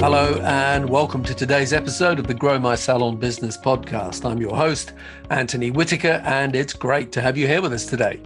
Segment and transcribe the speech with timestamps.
[0.00, 4.24] Hello, and welcome to today's episode of the Grow My Salon Business podcast.
[4.24, 4.94] I'm your host,
[5.28, 8.22] Anthony Whitaker, and it's great to have you here with us today.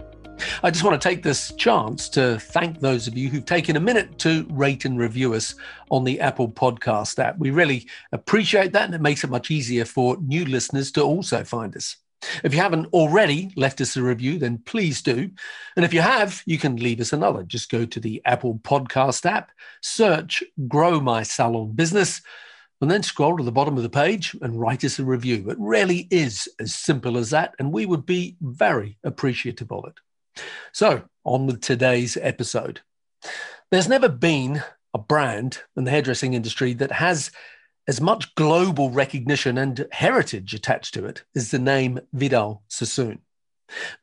[0.63, 3.81] I just want to take this chance to thank those of you who've taken a
[3.81, 5.53] minute to rate and review us
[5.91, 7.37] on the Apple Podcast app.
[7.39, 11.43] We really appreciate that, and it makes it much easier for new listeners to also
[11.43, 11.97] find us.
[12.43, 15.31] If you haven't already left us a review, then please do.
[15.75, 17.43] And if you have, you can leave us another.
[17.43, 19.51] Just go to the Apple Podcast app,
[19.81, 22.21] search Grow My Salon Business,
[22.81, 25.49] and then scroll to the bottom of the page and write us a review.
[25.49, 30.41] It really is as simple as that, and we would be very appreciative of it.
[30.73, 32.81] So, on with today's episode.
[33.71, 34.61] There's never been
[34.93, 37.31] a brand in the hairdressing industry that has
[37.87, 43.19] as much global recognition and heritage attached to it as the name Vidal Sassoon.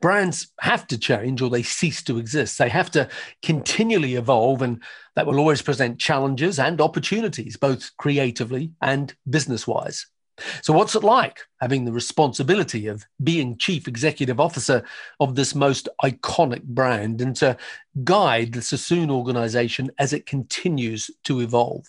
[0.01, 2.57] Brands have to change or they cease to exist.
[2.57, 3.07] They have to
[3.41, 4.83] continually evolve, and
[5.15, 10.05] that will always present challenges and opportunities, both creatively and business wise.
[10.63, 14.83] So, what's it like having the responsibility of being chief executive officer
[15.19, 17.55] of this most iconic brand and to
[18.03, 21.85] guide the Sassoon organization as it continues to evolve?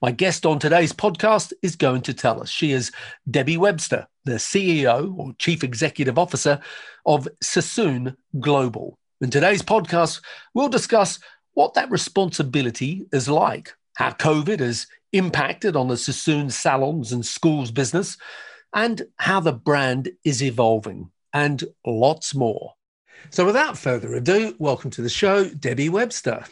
[0.00, 2.48] My guest on today's podcast is going to tell us.
[2.48, 2.92] She is
[3.30, 6.60] Debbie Webster, the CEO or Chief Executive Officer
[7.06, 8.98] of Sassoon Global.
[9.20, 10.20] In today's podcast,
[10.54, 11.18] we'll discuss
[11.54, 17.70] what that responsibility is like, how COVID has impacted on the Sassoon salons and schools
[17.70, 18.16] business,
[18.74, 22.74] and how the brand is evolving, and lots more.
[23.30, 26.44] So, without further ado, welcome to the show, Debbie Webster.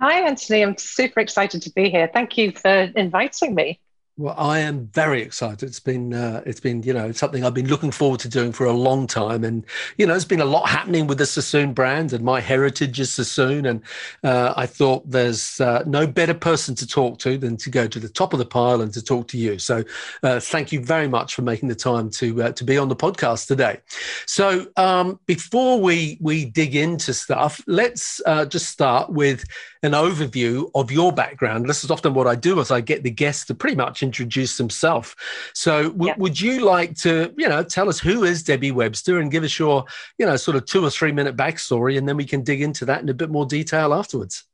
[0.00, 0.62] Hi, Anthony.
[0.62, 2.08] I'm super excited to be here.
[2.12, 3.80] Thank you for inviting me.
[4.16, 5.64] Well, I am very excited.
[5.64, 8.64] It's been uh, it's been you know something I've been looking forward to doing for
[8.64, 9.66] a long time, and
[9.98, 13.12] you know there's been a lot happening with the Sassoon brand, and my heritage is
[13.12, 13.82] Sassoon, and
[14.22, 17.98] uh, I thought there's uh, no better person to talk to than to go to
[17.98, 19.58] the top of the pile and to talk to you.
[19.58, 19.82] So,
[20.22, 22.96] uh, thank you very much for making the time to uh, to be on the
[22.96, 23.80] podcast today.
[24.26, 29.44] So, um, before we we dig into stuff, let's uh, just start with
[29.82, 31.68] an overview of your background.
[31.68, 34.56] This is often what I do as I get the guests to pretty much introduce
[34.56, 35.14] themselves.
[35.54, 36.14] So w- yeah.
[36.18, 39.58] would you like to, you know, tell us who is Debbie Webster and give us
[39.58, 39.84] your,
[40.18, 42.84] you know, sort of two or three minute backstory, and then we can dig into
[42.84, 44.44] that in a bit more detail afterwards.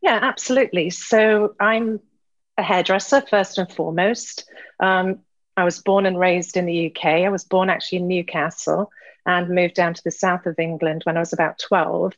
[0.00, 0.90] Yeah, absolutely.
[0.90, 2.00] So I'm
[2.56, 4.48] a hairdresser first and foremost.
[4.78, 5.20] Um,
[5.56, 7.04] I was born and raised in the UK.
[7.04, 8.90] I was born actually in Newcastle
[9.26, 12.14] and moved down to the south of England when I was about 12.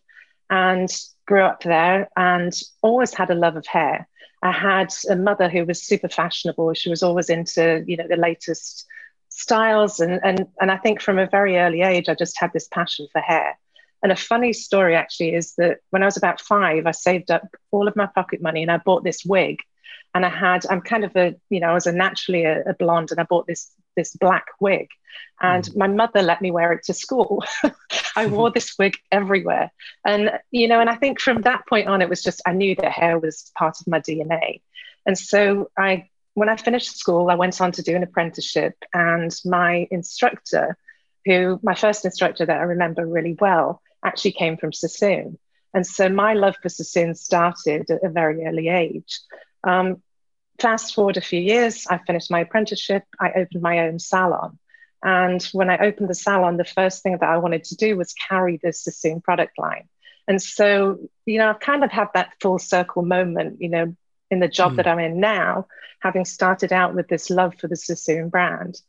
[0.51, 0.91] And
[1.27, 4.09] grew up there and always had a love of hair.
[4.43, 6.75] I had a mother who was super fashionable.
[6.75, 8.87] She was always into, you know, the latest
[9.29, 10.01] styles.
[10.01, 13.07] And, and, and I think from a very early age, I just had this passion
[13.13, 13.57] for hair.
[14.03, 17.47] And a funny story actually is that when I was about five, I saved up
[17.71, 19.59] all of my pocket money and I bought this wig.
[20.15, 22.75] And I had, I'm kind of a, you know, I was a naturally a, a
[22.75, 24.89] blonde and I bought this this black wig.
[25.41, 25.77] And mm.
[25.77, 27.45] my mother let me wear it to school.
[28.17, 29.71] I wore this wig everywhere.
[30.05, 32.75] And, you know, and I think from that point on, it was just, I knew
[32.77, 34.61] that hair was part of my DNA.
[35.07, 38.75] And so I, when I finished school, I went on to do an apprenticeship.
[38.95, 40.77] And my instructor,
[41.25, 45.39] who, my first instructor that I remember really well, actually came from Sassoon.
[45.75, 49.21] And so my love for Sassoon started at a very early age.
[49.65, 50.03] Um,
[50.63, 54.59] fast forward a few years, I finished my apprenticeship, I opened my own salon.
[55.03, 58.15] And when I opened the salon, the first thing that I wanted to do was
[58.15, 59.89] carry the Sassoon product line.
[60.29, 63.97] And so, you know, I've kind of had that full circle moment, you know,
[64.31, 64.77] in the job mm.
[64.77, 65.67] that I'm in now,
[66.01, 68.81] having started out with this love for the Sassoon brand.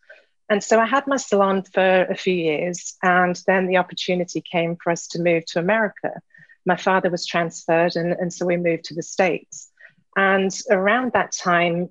[0.49, 4.75] And so I had my salon for a few years, and then the opportunity came
[4.75, 6.21] for us to move to America.
[6.65, 9.71] My father was transferred, and, and so we moved to the States.
[10.15, 11.89] And around that time,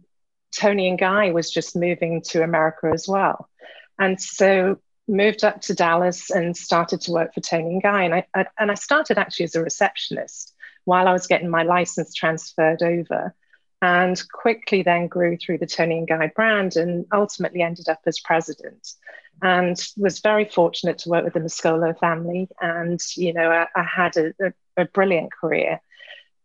[0.53, 3.49] Toni and Guy was just moving to America as well.
[3.99, 4.79] And so
[5.09, 8.05] moved up to Dallas and started to work for Toni and Guy.
[8.05, 10.55] And I, I, and I started actually as a receptionist
[10.85, 13.35] while I was getting my license transferred over
[13.81, 18.21] and quickly then grew through the Toni and Guy brand and ultimately ended up as
[18.21, 18.95] president
[19.43, 22.49] and was very fortunate to work with the Mascolo family.
[22.61, 25.81] And, you know, I, I had a, a, a brilliant career.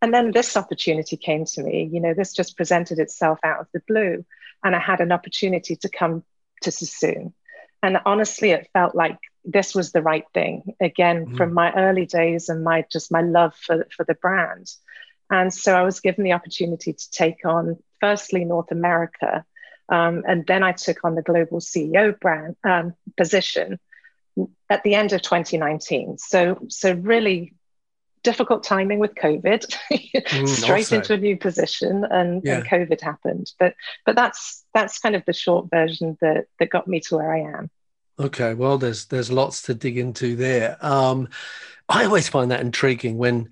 [0.01, 1.89] And then this opportunity came to me.
[1.91, 4.25] You know, this just presented itself out of the blue,
[4.63, 6.23] and I had an opportunity to come
[6.61, 7.33] to Sassoon.
[7.83, 10.75] And honestly, it felt like this was the right thing.
[10.79, 11.37] Again, mm.
[11.37, 14.69] from my early days and my just my love for for the brand.
[15.29, 19.43] And so I was given the opportunity to take on firstly North America,
[19.89, 23.79] um, and then I took on the global CEO brand um, position
[24.69, 26.17] at the end of 2019.
[26.17, 27.53] So so really
[28.23, 30.97] difficult timing with COVID, mm, straight also.
[30.97, 32.57] into a new position, and, yeah.
[32.57, 33.51] and, COVID happened.
[33.59, 33.75] But
[34.05, 37.57] but that's that's kind of the short version that that got me to where I
[37.57, 37.69] am.
[38.19, 40.77] Okay, well, there's there's lots to dig into there.
[40.81, 41.29] Um,
[41.89, 43.49] I always find that intriguing when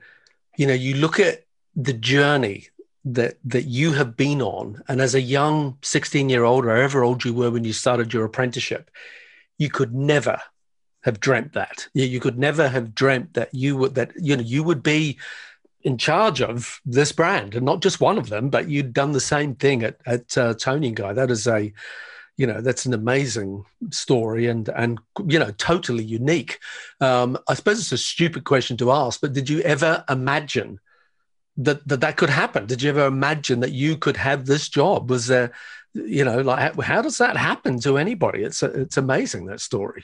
[0.58, 1.46] you know you look at
[1.76, 2.68] the journey
[3.06, 7.04] that that you have been on, and as a young 16 year old or however
[7.04, 8.90] old you were when you started your apprenticeship,
[9.58, 10.42] you could never
[11.06, 11.88] have dreamt that.
[11.94, 15.20] You could never have dreamt that you would that you know you would be
[15.84, 19.20] in charge of this brand and not just one of them, but you'd done the
[19.20, 21.14] same thing at at uh, Toni and Guy.
[21.14, 21.72] That is a
[22.38, 26.58] you know that's an amazing story and and you know totally unique.
[27.00, 30.80] Um, I suppose it's a stupid question to ask, but did you ever imagine?
[31.58, 35.10] That, that that could happen did you ever imagine that you could have this job
[35.10, 35.54] was there
[35.94, 40.04] you know like how does that happen to anybody it's it's amazing that story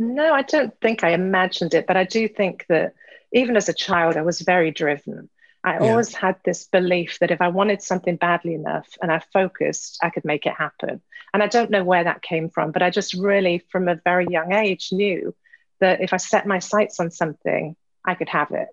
[0.00, 2.94] no, I don't think I imagined it, but I do think that
[3.32, 5.28] even as a child, I was very driven.
[5.62, 5.90] I yeah.
[5.90, 10.08] always had this belief that if I wanted something badly enough and I focused, I
[10.08, 11.02] could make it happen.
[11.34, 14.26] And I don't know where that came from, but I just really, from a very
[14.26, 15.34] young age, knew
[15.80, 18.68] that if I set my sights on something, I could have it.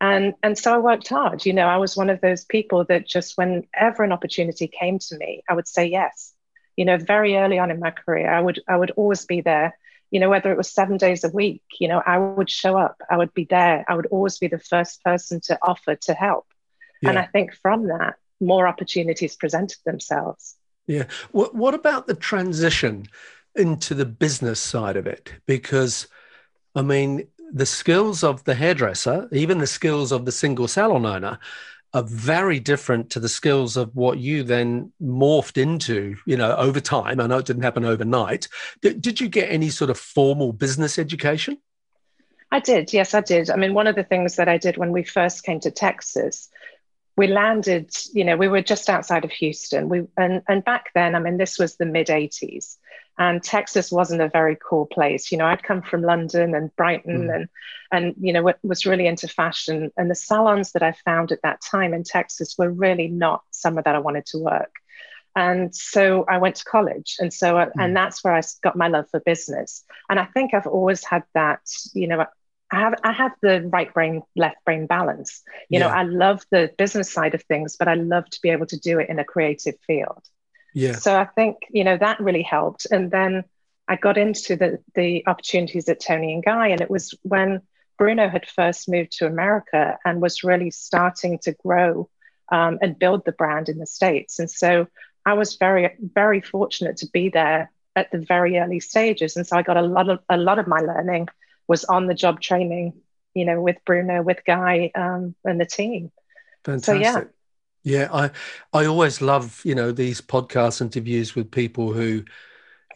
[0.00, 1.46] And, and so I worked hard.
[1.46, 5.16] You know, I was one of those people that just whenever an opportunity came to
[5.16, 6.34] me, I would say yes.
[6.76, 9.78] You know, very early on in my career, I would I would always be there
[10.14, 13.02] you know, whether it was seven days a week, you know, I would show up,
[13.10, 16.46] I would be there, I would always be the first person to offer to help.
[17.02, 17.08] Yeah.
[17.08, 20.54] And I think from that, more opportunities presented themselves.
[20.86, 21.06] Yeah.
[21.32, 23.08] What, what about the transition
[23.56, 25.32] into the business side of it?
[25.46, 26.06] Because,
[26.76, 31.40] I mean, the skills of the hairdresser, even the skills of the single salon owner,
[31.94, 36.80] are very different to the skills of what you then morphed into, you know, over
[36.80, 37.20] time.
[37.20, 38.48] I know it didn't happen overnight.
[38.82, 41.58] Did, you get any sort of formal business education?
[42.50, 42.92] I did.
[42.92, 43.48] Yes, I did.
[43.48, 46.48] I mean, one of the things that I did when we first came to Texas,
[47.16, 49.88] we landed, you know, we were just outside of Houston.
[49.88, 52.76] We and and back then, I mean, this was the mid 80s
[53.18, 55.30] and Texas wasn't a very cool place.
[55.30, 57.34] You know, I'd come from London and Brighton mm.
[57.34, 57.48] and
[57.92, 61.60] and you know was really into fashion and the salons that I found at that
[61.62, 64.72] time in Texas were really not somewhere that I wanted to work.
[65.36, 67.70] And so I went to college, and so mm.
[67.78, 69.84] and that's where I got my love for business.
[70.08, 71.60] And I think I've always had that.
[71.92, 72.26] You know,
[72.70, 75.42] I have I have the right brain left brain balance.
[75.68, 75.86] You yeah.
[75.86, 78.78] know, I love the business side of things, but I love to be able to
[78.78, 80.22] do it in a creative field.
[80.74, 80.96] Yeah.
[80.96, 82.86] So I think, you know, that really helped.
[82.90, 83.44] And then
[83.88, 86.68] I got into the the opportunities at Toni and Guy.
[86.68, 87.62] And it was when
[87.96, 92.10] Bruno had first moved to America and was really starting to grow
[92.50, 94.38] um, and build the brand in the States.
[94.38, 94.88] And so
[95.24, 99.36] I was very, very fortunate to be there at the very early stages.
[99.36, 101.28] And so I got a lot of a lot of my learning
[101.66, 102.94] was on the job training,
[103.32, 106.10] you know, with Bruno, with Guy, um, and the team.
[106.64, 106.94] Fantastic.
[106.94, 107.24] So, yeah.
[107.84, 108.30] Yeah, I
[108.72, 112.24] I always love you know these podcast interviews with people who,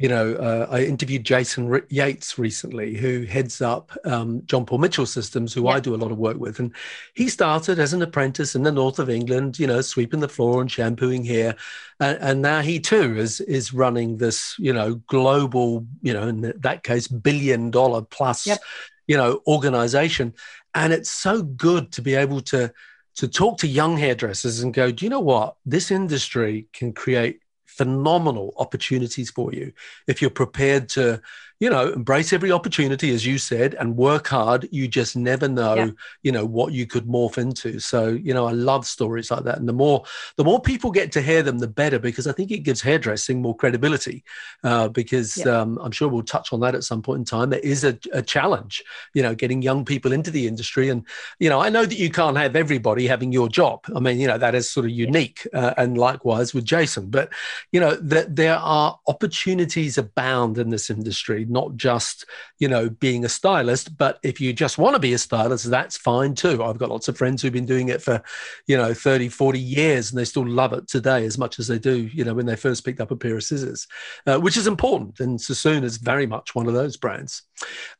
[0.00, 5.04] you know, uh, I interviewed Jason Yates recently, who heads up um, John Paul Mitchell
[5.04, 5.72] Systems, who yeah.
[5.72, 6.74] I do a lot of work with, and
[7.12, 10.62] he started as an apprentice in the north of England, you know, sweeping the floor
[10.62, 11.54] and shampooing here,
[12.00, 16.54] and, and now he too is is running this, you know, global, you know, in
[16.60, 18.58] that case, billion dollar plus, yep.
[19.06, 20.32] you know, organization,
[20.74, 22.72] and it's so good to be able to
[23.18, 25.56] to talk to young hairdressers and go, do you know what?
[25.66, 29.72] This industry can create phenomenal opportunities for you
[30.06, 31.20] if you're prepared to
[31.60, 34.68] you know embrace every opportunity as you said and work hard.
[34.70, 35.90] You just never know yeah.
[36.22, 37.80] you know what you could morph into.
[37.80, 39.58] So you know i love stories like that.
[39.58, 40.04] And the more
[40.36, 43.42] the more people get to hear them the better because i think it gives hairdressing
[43.42, 44.24] more credibility
[44.64, 45.60] uh, because yeah.
[45.60, 47.50] um, i'm sure we'll touch on that at some point in time.
[47.50, 48.82] There is a, a challenge
[49.14, 50.88] you know getting young people into the industry.
[50.88, 51.04] And
[51.38, 53.84] you know i know that you can't have everybody having your job.
[53.94, 57.10] I mean you know that is sort of unique uh, and likewise with jason.
[57.10, 57.32] But
[57.72, 62.24] you know that there are opportunities abound in this industry not just
[62.58, 65.96] you know being a stylist but if you just want to be a stylist that's
[65.96, 68.22] fine too i've got lots of friends who've been doing it for
[68.66, 71.78] you know 30 40 years and they still love it today as much as they
[71.78, 73.86] do you know when they first picked up a pair of scissors
[74.26, 77.42] uh, which is important and sassoon is very much one of those brands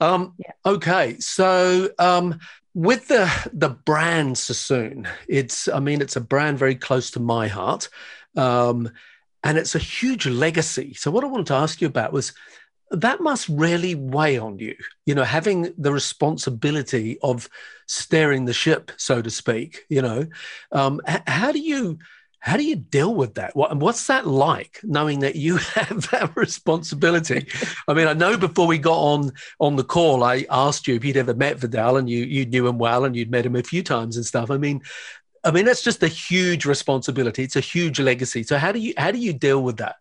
[0.01, 0.53] um, yeah.
[0.67, 2.39] okay so um,
[2.79, 7.49] with the the brand Sassoon, it's I mean it's a brand very close to my
[7.49, 7.89] heart,
[8.37, 8.91] um,
[9.43, 10.95] and it's a huge legacy.
[10.95, 12.33] So what I wanted to ask you about was
[12.91, 14.75] that must really weigh on you,
[15.07, 17.49] you know, having the responsibility of
[17.87, 19.85] steering the ship, so to speak.
[19.89, 20.27] You know,
[20.73, 21.99] um, how do you
[22.41, 23.55] how do you deal with that?
[23.57, 27.49] What, what's that like, knowing that you have that responsibility?
[27.89, 31.05] I mean, I know before we got on on the call, I asked you if
[31.05, 33.63] you'd ever met Vidal, and you you knew him well, and you'd met him a
[33.63, 34.51] few times and stuff.
[34.51, 34.83] I mean,
[35.45, 37.43] I mean that's just a huge responsibility.
[37.43, 38.43] It's a huge legacy.
[38.43, 39.97] So how do you how do you deal with that?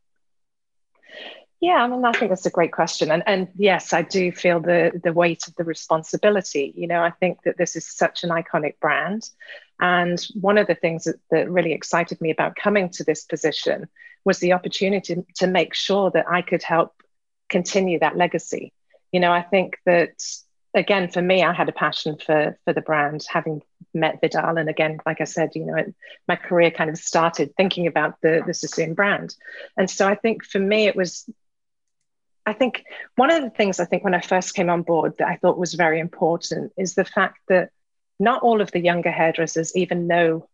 [1.60, 4.60] Yeah, I mean, I think that's a great question, and and yes, I do feel
[4.60, 6.72] the the weight of the responsibility.
[6.76, 9.28] You know, I think that this is such an iconic brand,
[9.80, 13.88] and one of the things that, that really excited me about coming to this position
[14.24, 16.94] was the opportunity to, make sure that I could help
[17.50, 18.74] continue that legacy.
[19.12, 20.22] You know, I think that
[20.76, 23.64] again for me, I had a passion for for the brand, having
[23.96, 25.86] met Vidal, and again, like I said, you know,
[26.28, 29.36] my career kind of started thinking about the the Sassoon brand,
[29.76, 31.28] and so I think for me it was
[32.48, 32.86] I think
[33.18, 35.58] one of the things I think when I first came on board that I thought
[35.58, 37.72] was very important is the fact that
[38.22, 40.48] not all of the younger hairdressers even know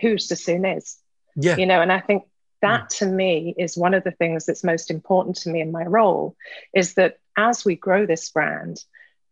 [0.00, 0.96] who Sassoon is.
[1.34, 1.56] Yeah.
[1.56, 2.22] You know, and I think
[2.62, 2.98] that mm.
[2.98, 6.36] to me is one of the things that's most important to me in my role
[6.72, 8.84] is that as we grow this brand,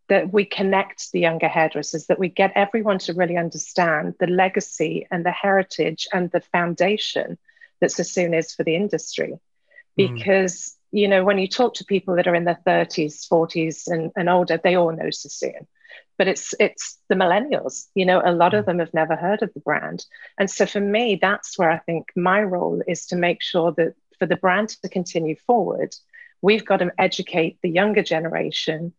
[0.08, 5.06] that we connect the younger hairdressers, that we get everyone to really understand the legacy
[5.12, 7.38] and the heritage and the foundation
[7.80, 9.34] that Sassoon is for the industry.
[9.34, 9.38] Mm.
[9.96, 13.88] Because mm you know, when you talk to people that are in their 30s, 40s,
[13.88, 15.66] and, and older, they all know Sassoon.
[16.16, 18.66] But it's it's the millennials, you know, a lot of mm.
[18.66, 20.04] them have never heard of the brand.
[20.36, 23.94] And so for me, that's where I think my role is to make sure that
[24.18, 25.94] for the brand to continue forward,
[26.42, 28.92] we've got to educate the younger generation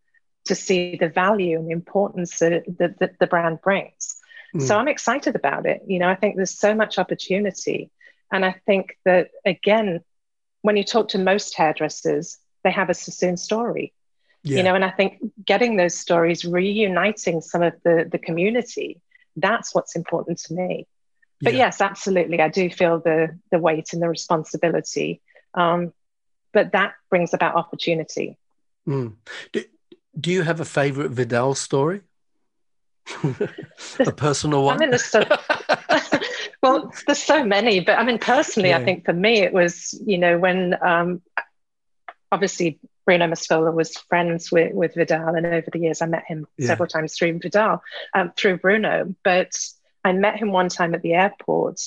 [0.46, 4.16] to see the value and the importance that, that, that the brand brings.
[4.54, 4.62] Mm.
[4.62, 5.82] So I'm excited about it.
[5.86, 7.90] You know, I think there's so much opportunity.
[8.32, 10.00] And I think that, again,
[10.62, 13.92] when you talk to most hairdressers, they have a Sassoon story.
[14.42, 14.58] Yeah.
[14.58, 19.00] You know, and I think getting those stories, reuniting some of the the community,
[19.36, 20.86] that's what's important to me.
[21.42, 21.66] But yeah.
[21.66, 25.20] yes, absolutely, I do feel the the weight and the responsibility.
[25.54, 25.92] Um,
[26.52, 28.36] but that brings about opportunity.
[28.88, 29.14] Mm.
[29.52, 29.64] Do,
[30.18, 32.00] do you have a favorite Vidal story?
[33.98, 34.76] a personal one?
[34.76, 35.14] I mean, there's
[36.62, 38.78] well, there's so many, but I mean, personally, yeah.
[38.78, 41.22] I think for me, it was, you know, when um,
[42.30, 46.46] obviously Bruno Mascolo was friends with, with Vidal, and over the years, I met him
[46.58, 46.66] yeah.
[46.66, 47.82] several times through Vidal,
[48.14, 49.14] um, through Bruno.
[49.24, 49.52] But
[50.04, 51.80] I met him one time at the airport,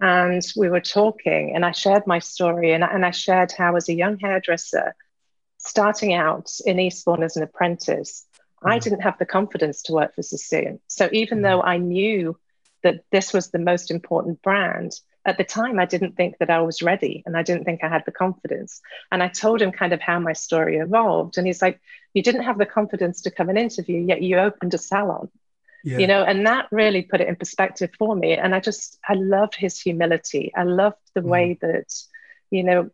[0.00, 3.88] and we were talking, and I shared my story, and, and I shared how, as
[3.88, 4.94] a young hairdresser,
[5.58, 8.26] starting out in Eastbourne as an apprentice,
[8.62, 8.70] mm.
[8.70, 10.80] I didn't have the confidence to work for Sassoon.
[10.86, 11.42] So even mm.
[11.42, 12.38] though I knew
[12.82, 14.92] that this was the most important brand.
[15.26, 17.88] At the time, I didn't think that I was ready and I didn't think I
[17.88, 18.80] had the confidence.
[19.12, 21.36] And I told him kind of how my story evolved.
[21.36, 21.80] And he's like,
[22.14, 25.28] You didn't have the confidence to come and interview, yet you opened a salon.
[25.82, 25.98] Yeah.
[25.98, 28.34] You know, and that really put it in perspective for me.
[28.34, 30.52] And I just, I love his humility.
[30.54, 31.26] I loved the mm.
[31.26, 31.92] way that,
[32.50, 32.90] you know,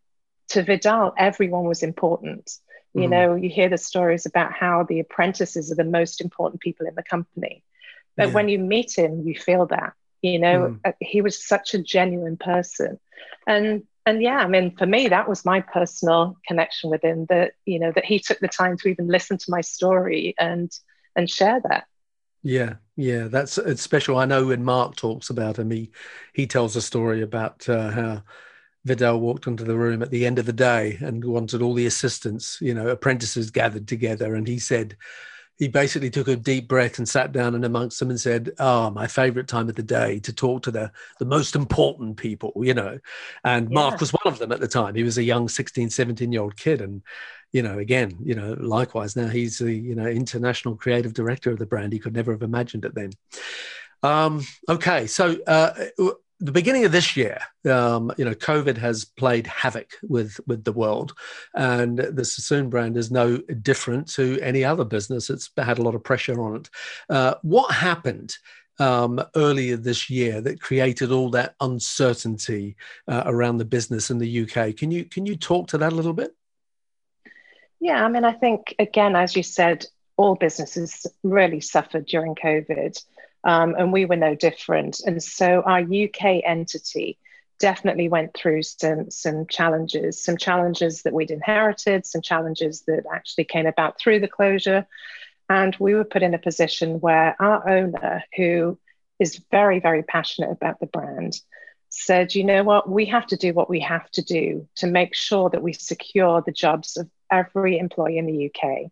[0.49, 2.50] to Vidal, everyone was important.
[2.95, 3.11] You mm.
[3.11, 6.95] know, you hear the stories about how the apprentices are the most important people in
[6.95, 7.64] the company.
[8.16, 8.35] But yeah.
[8.35, 9.92] when you meet him, you feel that.
[10.23, 10.94] You know, mm.
[11.00, 12.99] he was such a genuine person,
[13.46, 17.26] and and yeah, I mean, for me, that was my personal connection with him.
[17.28, 20.70] That you know that he took the time to even listen to my story and
[21.14, 21.85] and share that.
[22.42, 24.18] Yeah, yeah, that's it's special.
[24.18, 25.90] I know when Mark talks about him, he
[26.32, 28.23] he tells a story about uh, how
[28.85, 31.87] Vidal walked into the room at the end of the day and wanted all the
[31.87, 34.96] assistants, you know, apprentices gathered together, and he said
[35.58, 38.90] he basically took a deep breath and sat down and amongst them and said, "Oh,
[38.90, 42.75] my favorite time of the day to talk to the the most important people," you
[42.75, 42.98] know.
[43.44, 43.75] And yeah.
[43.75, 44.94] Mark was one of them at the time.
[44.94, 47.02] He was a young 16, 17 year old kid, and
[47.52, 51.58] you know, again, you know, likewise now he's the you know international creative director of
[51.58, 51.92] the brand.
[51.92, 53.12] He could never have imagined it then.
[54.02, 55.72] Um, okay, so uh,
[56.38, 60.73] the beginning of this year, um, you know, COVID has played havoc with with the
[60.73, 61.14] world,
[61.55, 65.31] and the Sassoon brand is no different to any other business.
[65.31, 66.71] It's had a lot of pressure on it.
[67.09, 68.37] Uh, what happened
[68.78, 72.76] um, earlier this year that created all that uncertainty
[73.09, 74.76] uh, around the business in the UK?
[74.76, 76.35] Can you can you talk to that a little bit?
[77.81, 83.02] Yeah, I mean, I think again, as you said, all businesses really suffered during COVID.
[83.45, 85.00] Um, and we were no different.
[85.07, 87.19] And so our UK entity
[87.59, 93.45] definitely went through some, some challenges, some challenges that we'd inherited, some challenges that actually
[93.45, 94.87] came about through the closure.
[95.49, 98.78] And we were put in a position where our owner, who
[99.19, 101.40] is very, very passionate about the brand,
[101.88, 105.14] said, you know what, we have to do what we have to do to make
[105.14, 108.90] sure that we secure the jobs of every employee in the UK.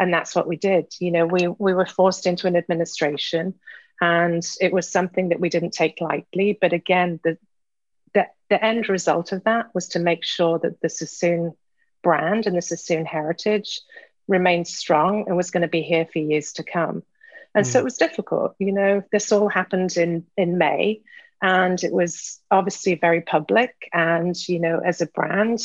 [0.00, 0.86] And that's what we did.
[0.98, 3.54] You know, we, we were forced into an administration
[4.00, 6.56] and it was something that we didn't take lightly.
[6.58, 7.36] But again, the,
[8.14, 11.52] the, the end result of that was to make sure that the Sassoon
[12.02, 13.82] brand and the Sassoon heritage
[14.26, 17.02] remained strong and was going to be here for years to come.
[17.54, 17.68] And mm.
[17.68, 18.54] so it was difficult.
[18.58, 21.02] You know, this all happened in in May,
[21.42, 23.74] and it was obviously very public.
[23.92, 25.60] And you know, as a brand,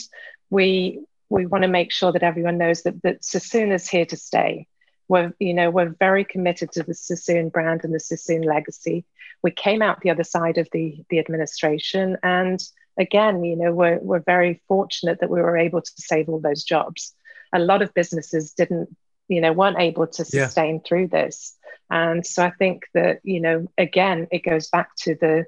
[0.49, 4.17] we we want to make sure that everyone knows that that Sassoon is here to
[4.17, 4.67] stay.
[5.07, 9.05] We're you know we're very committed to the Sassoon brand and the Sassoon legacy.
[9.43, 12.59] We came out the other side of the the administration, and
[12.97, 16.63] again, you know, we're we're very fortunate that we were able to save all those
[16.63, 17.13] jobs
[17.55, 18.95] a lot of businesses didn't
[19.27, 20.81] you know weren't able to sustain yeah.
[20.85, 21.55] through this
[21.89, 25.45] and so i think that you know again it goes back to the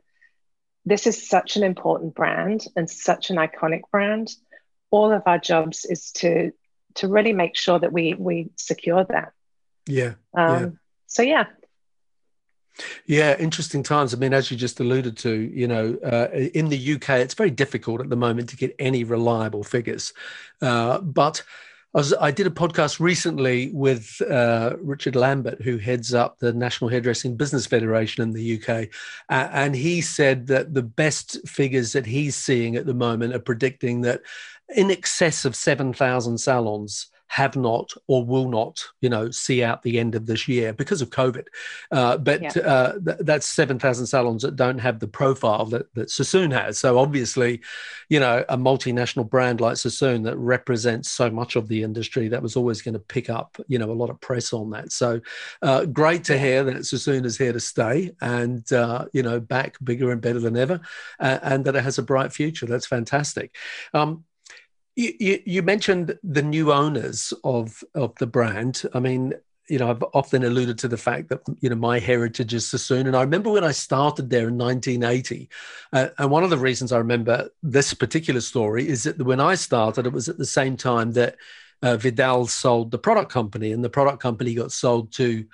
[0.86, 4.30] this is such an important brand and such an iconic brand
[4.92, 6.52] all of our jobs is to
[6.96, 9.32] to really make sure that we we secure that
[9.86, 10.70] yeah, um, yeah.
[11.08, 11.46] so yeah
[13.06, 14.14] yeah, interesting times.
[14.14, 17.52] I mean, as you just alluded to, you know, uh, in the UK, it's very
[17.52, 20.14] difficult at the moment to get any reliable figures.
[20.62, 21.44] Uh, but
[21.96, 26.54] I, was, I did a podcast recently with uh, Richard Lambert, who heads up the
[26.54, 28.90] National Hairdressing Business Federation in the UK.
[29.30, 33.40] Uh, and he said that the best figures that he's seeing at the moment are
[33.40, 34.22] predicting that
[34.76, 40.00] in excess of 7,000 salons have not or will not, you know, see out the
[40.00, 41.46] end of this year because of COVID.
[41.92, 42.62] Uh, but yeah.
[42.64, 46.80] uh, th- that's 7,000 salons that don't have the profile that, that Sassoon has.
[46.80, 47.62] So obviously,
[48.10, 52.42] you know, a multinational brand like Sassoon that represents so much of the industry, that
[52.42, 54.94] was always going to pick up, you know, a lot of press on that.
[54.94, 55.20] So
[55.62, 59.76] uh, great to hear that Sassoon is here to stay and, uh, you know, back
[59.84, 60.80] bigger and better than ever
[61.20, 62.66] and that it has a bright future.
[62.66, 63.56] That's fantastic.
[63.94, 64.24] Um,
[64.98, 68.82] you, you, mentioned the new owners of of the brand.
[68.96, 69.34] I mean,
[69.70, 73.06] you know, I've often alluded to the fact that you know my heritage is Sassoon,
[73.06, 75.50] and I remember when I started there in 1980,
[75.94, 79.54] uh, and one of the reasons I remember this particular story is that when I
[79.54, 81.36] started, it was at the same time that
[81.84, 85.46] uh, Vidal sold the product company, and the product company got sold to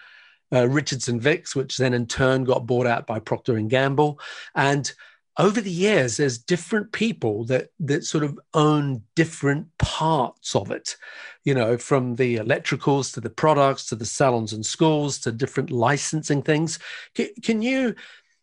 [0.54, 4.22] uh, Richardson Vicks, which then in turn got bought out by Procter and Gamble,
[4.56, 4.94] and
[5.38, 10.96] over the years, there's different people that that sort of own different parts of it.
[11.44, 15.72] You know, from the electricals to the products to the salons and schools to different
[15.72, 16.80] licensing things.
[17.16, 17.96] Can, can you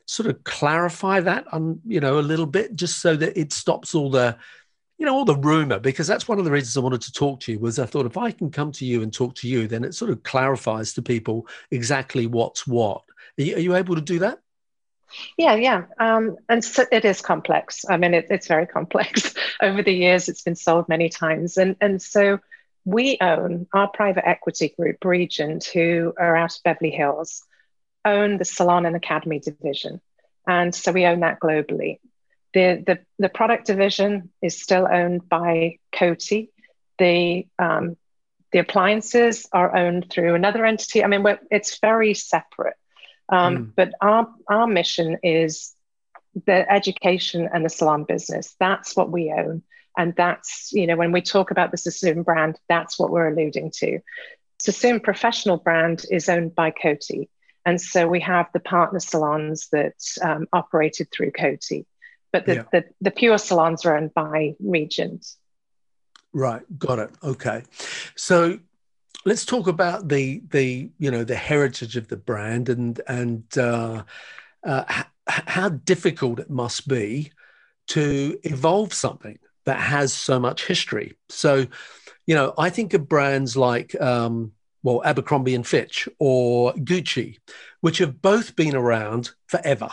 [0.07, 3.95] sort of clarify that on you know a little bit, just so that it stops
[3.95, 4.37] all the
[4.99, 7.41] you know all the rumor because that's one of the reasons i wanted to talk
[7.41, 9.67] to you was i thought if i can come to you and talk to you
[9.67, 13.03] then it sort of clarifies to people exactly what's what
[13.39, 14.41] are you, are you able to do that
[15.37, 15.85] yeah, yeah.
[15.99, 17.85] Um, and so it is complex.
[17.89, 19.35] I mean, it, it's very complex.
[19.63, 21.57] Over the years, it's been sold many times.
[21.57, 22.41] And, and so
[22.85, 27.45] we own our private equity group, Regent, who are out of Beverly Hills,
[28.05, 30.01] own the Salon and Academy division.
[30.47, 32.01] And so we own that globally.
[32.53, 36.49] The, the, the product division is still owned by Coty.
[36.99, 37.97] The, um,
[38.53, 41.05] the appliances are owned through another entity.
[41.05, 42.75] I mean, it's very separate.
[43.31, 43.73] Um, mm.
[43.77, 45.75] But our, our mission is
[46.47, 48.55] the education and the salon business.
[48.59, 49.63] That's what we own.
[49.97, 53.73] And that's, you know, when we talk about the Sassoon brand, that's what we're alluding
[53.77, 54.01] to.
[54.61, 57.29] Sassoon professional brand is owned by Coty.
[57.67, 61.87] And so we have the partner salons that um, operated through Coty.
[62.33, 62.63] But the, yeah.
[62.73, 65.27] the, the pure salons are owned by Regent.
[66.33, 67.11] Right, got it.
[67.25, 67.65] Okay.
[68.15, 68.61] So
[69.25, 74.03] let's talk about the the you know the heritage of the brand and and uh,
[74.65, 77.33] uh, h- how difficult it must be
[77.89, 81.17] to evolve something that has so much history.
[81.29, 81.67] So,
[82.27, 87.39] you know, I think of brands like um, well Abercrombie and Fitch or Gucci,
[87.81, 89.91] which have both been around forever.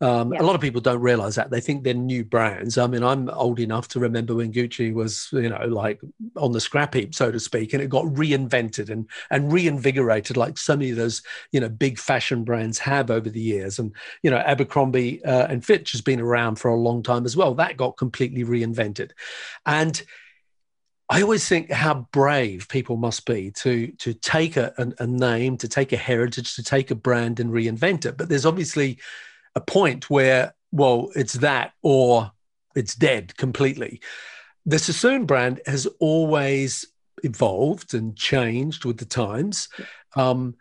[0.00, 0.42] Um, yeah.
[0.42, 1.50] A lot of people don't realize that.
[1.50, 2.76] They think they're new brands.
[2.76, 6.00] I mean, I'm old enough to remember when Gucci was, you know, like
[6.36, 10.58] on the scrap heap, so to speak, and it got reinvented and, and reinvigorated like
[10.58, 13.78] so many of those, you know, big fashion brands have over the years.
[13.78, 17.36] And, you know, Abercrombie uh, and Fitch has been around for a long time as
[17.36, 17.54] well.
[17.54, 19.12] That got completely reinvented.
[19.64, 20.02] And,
[21.08, 25.56] I always think how brave people must be to to take a, a, a, name,
[25.58, 28.16] to take a heritage, to take a brand and reinvent it.
[28.16, 28.98] But there's obviously
[29.56, 32.30] a point where, well, it's that or
[32.76, 34.00] it's dead completely.
[34.66, 36.86] The Sassoon brand has always
[37.24, 39.68] evolved and changed with the times.
[40.14, 40.54] Um,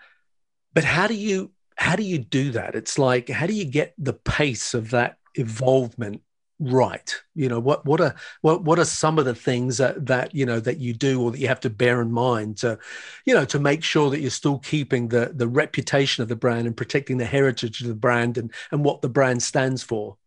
[0.74, 2.74] but how do you how do you do that?
[2.74, 6.22] It's like how do you get the pace of that evolvement
[6.60, 7.14] right.
[7.34, 10.46] You know what what are what what are some of the things that that you
[10.46, 12.80] know that you do or that you have to bear in mind to
[13.26, 16.68] you know to make sure that you're still keeping the the reputation of the brand
[16.68, 20.18] and protecting the heritage of the brand and and what the brand stands for?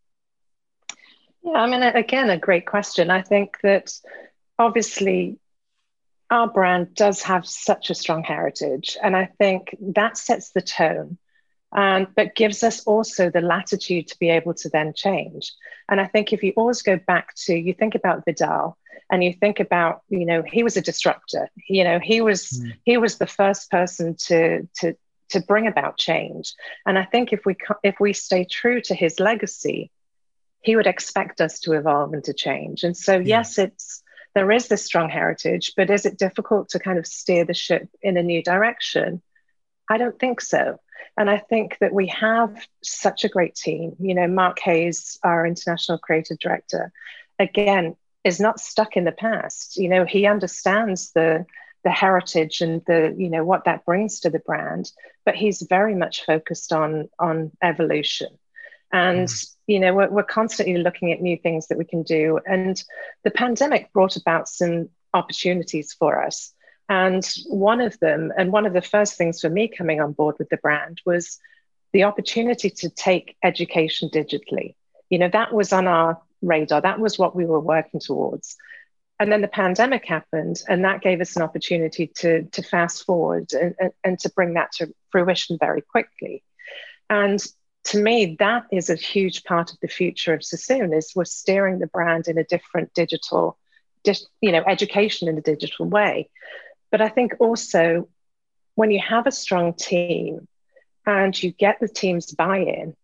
[1.43, 3.11] Yeah i mean again a great question.
[3.11, 3.93] I think that
[4.59, 5.39] obviously
[6.31, 11.17] our brand does have such a strong heritage and i think that sets the tone
[11.75, 15.53] and but gives us also the latitude to be able to then change.
[15.89, 18.79] And I think if you always go back to you think about Vidal
[19.11, 21.51] and you think about you know he was a disruptor.
[21.69, 22.73] You know he was mm.
[22.85, 24.97] he was the first person to to
[25.31, 26.55] to bring about change.
[26.87, 29.91] And I think if we if we stay true to his legacy,
[30.63, 32.83] he would expect us to evolve and to change.
[32.83, 33.39] And so yeah.
[33.39, 34.03] yes, it's
[34.35, 37.89] there is this strong heritage, but is it difficult to kind of steer the ship
[38.03, 39.23] in a new direction?
[39.91, 40.79] I don't think so.
[41.19, 43.97] And I think that we have such a great team.
[43.99, 46.93] You know, Mark Hayes, our international creative director,
[47.41, 49.77] again, is not stuck in the past.
[49.77, 51.45] You know, he understands the
[51.85, 54.93] the heritage and the you know what that brings to the brand,
[55.25, 58.39] but he's very much focused on on evolution.
[58.93, 59.57] And mm.
[59.67, 62.39] you know, we're, we're constantly looking at new things that we can do.
[62.47, 62.81] And
[63.25, 66.55] the pandemic brought about some opportunities for us.
[66.89, 70.37] And one of them, and one of the first things for me coming on board
[70.39, 71.39] with the brand was
[71.93, 74.75] the opportunity to take education digitally.
[75.11, 78.57] You know, that was on our radar, that was what we were working towards.
[79.21, 83.53] And then the pandemic happened, and that gave us an opportunity to, to fast forward
[83.53, 86.45] and, and, and to bring that to fruition very quickly.
[87.11, 87.45] And
[87.85, 91.79] to me, that is a huge part of the future of Sassoon is we're steering
[91.79, 93.59] the brand in a different digital,
[94.41, 96.29] you know, education in a digital way.
[96.91, 98.09] But I think also
[98.75, 100.47] when you have a strong team
[101.05, 102.95] and you get the team's buy in,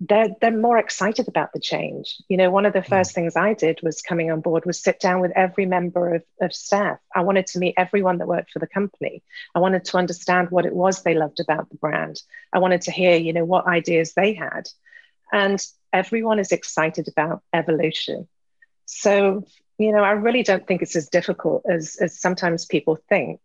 [0.00, 2.16] they're, they're more excited about the change.
[2.28, 2.88] You know, one of the hmm.
[2.88, 6.22] first things I did was coming on board was sit down with every member of,
[6.40, 6.98] of staff.
[7.14, 9.22] I wanted to meet everyone that worked for the company.
[9.54, 12.20] I wanted to understand what it was they loved about the brand.
[12.52, 14.68] I wanted to hear, you know, what ideas they had.
[15.32, 18.28] And everyone is excited about evolution.
[18.86, 19.44] So
[19.78, 23.40] you know, I really don't think it's as difficult as, as sometimes people think.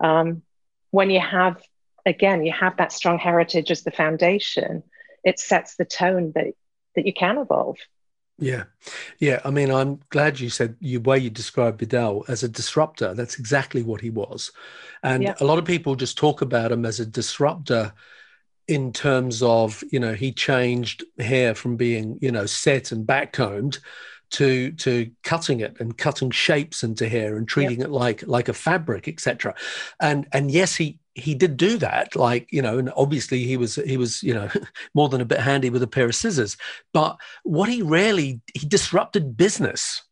[0.00, 0.42] Um,
[0.90, 1.62] when you have,
[2.04, 4.82] again, you have that strong heritage as the foundation,
[5.24, 6.54] it sets the tone that,
[6.94, 7.78] that you can evolve.
[8.38, 8.64] Yeah,
[9.18, 9.40] yeah.
[9.44, 13.14] I mean, I'm glad you said the way you described Vidal as a disruptor.
[13.14, 14.50] That's exactly what he was,
[15.02, 15.34] and yeah.
[15.38, 17.92] a lot of people just talk about him as a disruptor
[18.66, 23.78] in terms of you know he changed hair from being you know set and backcombed
[24.32, 27.88] to to cutting it and cutting shapes into hair and treating yep.
[27.88, 29.54] it like like a fabric etc
[30.00, 33.76] and and yes he he did do that like you know and obviously he was
[33.76, 34.48] he was you know
[34.94, 36.56] more than a bit handy with a pair of scissors
[36.92, 40.02] but what he really he disrupted business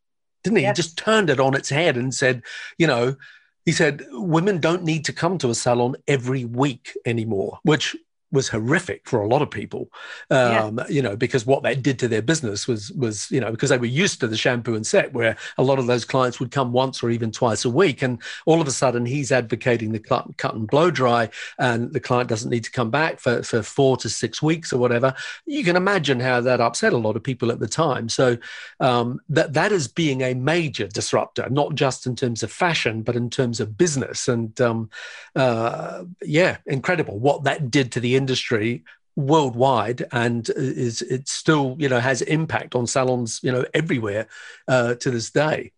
[0.45, 0.77] didn't he yes.
[0.77, 2.43] he just turned it on its head and said
[2.79, 3.17] you know
[3.65, 7.97] he said women don't need to come to a salon every week anymore which
[8.33, 9.91] was horrific for a lot of people,
[10.31, 10.89] um, yeah.
[10.89, 13.79] you know, because what that did to their business was was you know because they
[13.79, 16.73] were used to the shampoo and set, where a lot of those clients would come
[16.73, 20.37] once or even twice a week, and all of a sudden he's advocating the cut,
[20.37, 23.97] cut and blow dry, and the client doesn't need to come back for for four
[23.97, 25.15] to six weeks or whatever.
[25.47, 28.09] You can imagine how that upset a lot of people at the time.
[28.09, 28.37] So
[28.79, 33.17] um, that that is being a major disruptor, not just in terms of fashion, but
[33.17, 34.91] in terms of business, and um,
[35.35, 38.85] uh, yeah, incredible what that did to the industry
[39.17, 44.29] worldwide and is it still you know has impact on salons you know everywhere
[44.69, 45.73] uh, to this day.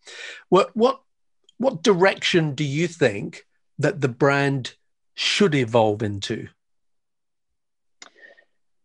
[0.48, 1.00] What what
[1.58, 3.46] what direction do you think
[3.78, 4.74] that the brand
[5.14, 6.48] should evolve into?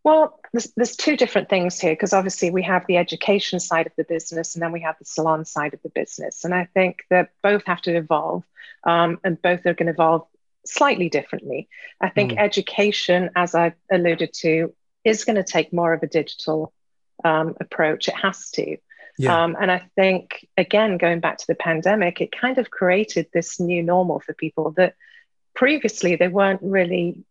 [0.04, 3.94] Well there's, there's two different things here because obviously we have the education side of
[3.98, 6.46] the business and then we have the salon side of the business.
[6.46, 8.44] And i think that both have to evolve
[8.84, 10.28] um, and both are going to evolve
[10.72, 11.68] slightly differently.
[12.00, 12.38] I think mm.
[12.38, 16.74] education, as I alluded to, is going to take more of a digital
[17.24, 18.08] um, approach.
[18.08, 18.78] It has to.
[19.18, 19.44] Yeah.
[19.44, 23.60] Um, and I think, again, going back to the pandemic, it kind of created this
[23.60, 24.94] new normal for people that
[25.56, 27.24] previously they weren't really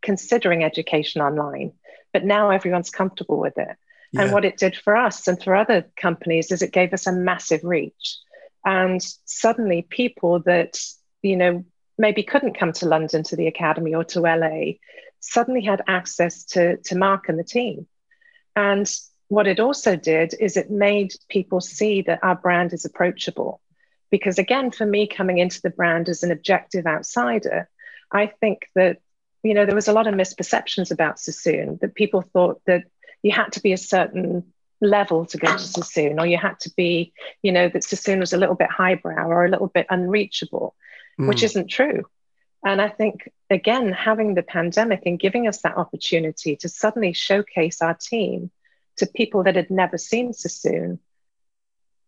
[0.00, 1.72] considering education online,
[2.12, 3.76] but now everyone's comfortable with it.
[4.12, 4.22] Yeah.
[4.22, 7.12] And what it did for us and for other companies is it gave us a
[7.12, 8.18] massive reach.
[8.64, 10.78] And suddenly, people that,
[11.20, 11.64] you know,
[11.98, 14.74] maybe couldn't come to London to the academy or to LA
[15.20, 17.86] suddenly had access to, to Mark and the team.
[18.56, 18.90] And
[19.28, 23.60] what it also did is it made people see that our brand is approachable
[24.14, 27.68] Because again, for me, coming into the brand as an objective outsider,
[28.12, 28.98] I think that,
[29.42, 32.84] you know, there was a lot of misperceptions about Sassoon, that people thought that
[33.22, 36.70] you had to be a certain level to go to Sassoon, or you had to
[36.76, 40.76] be, you know, that Sassoon was a little bit highbrow or a little bit unreachable,
[41.18, 41.28] mm.
[41.28, 42.04] which isn't true.
[42.64, 47.82] And I think, again, having the pandemic and giving us that opportunity to suddenly showcase
[47.82, 48.50] our team
[48.96, 50.98] to people that had never seen Sassoon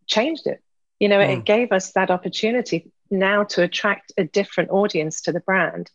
[0.06, 0.62] changed it.
[0.98, 1.38] You know, mm.
[1.38, 5.90] it gave us that opportunity now to attract a different audience to the brand.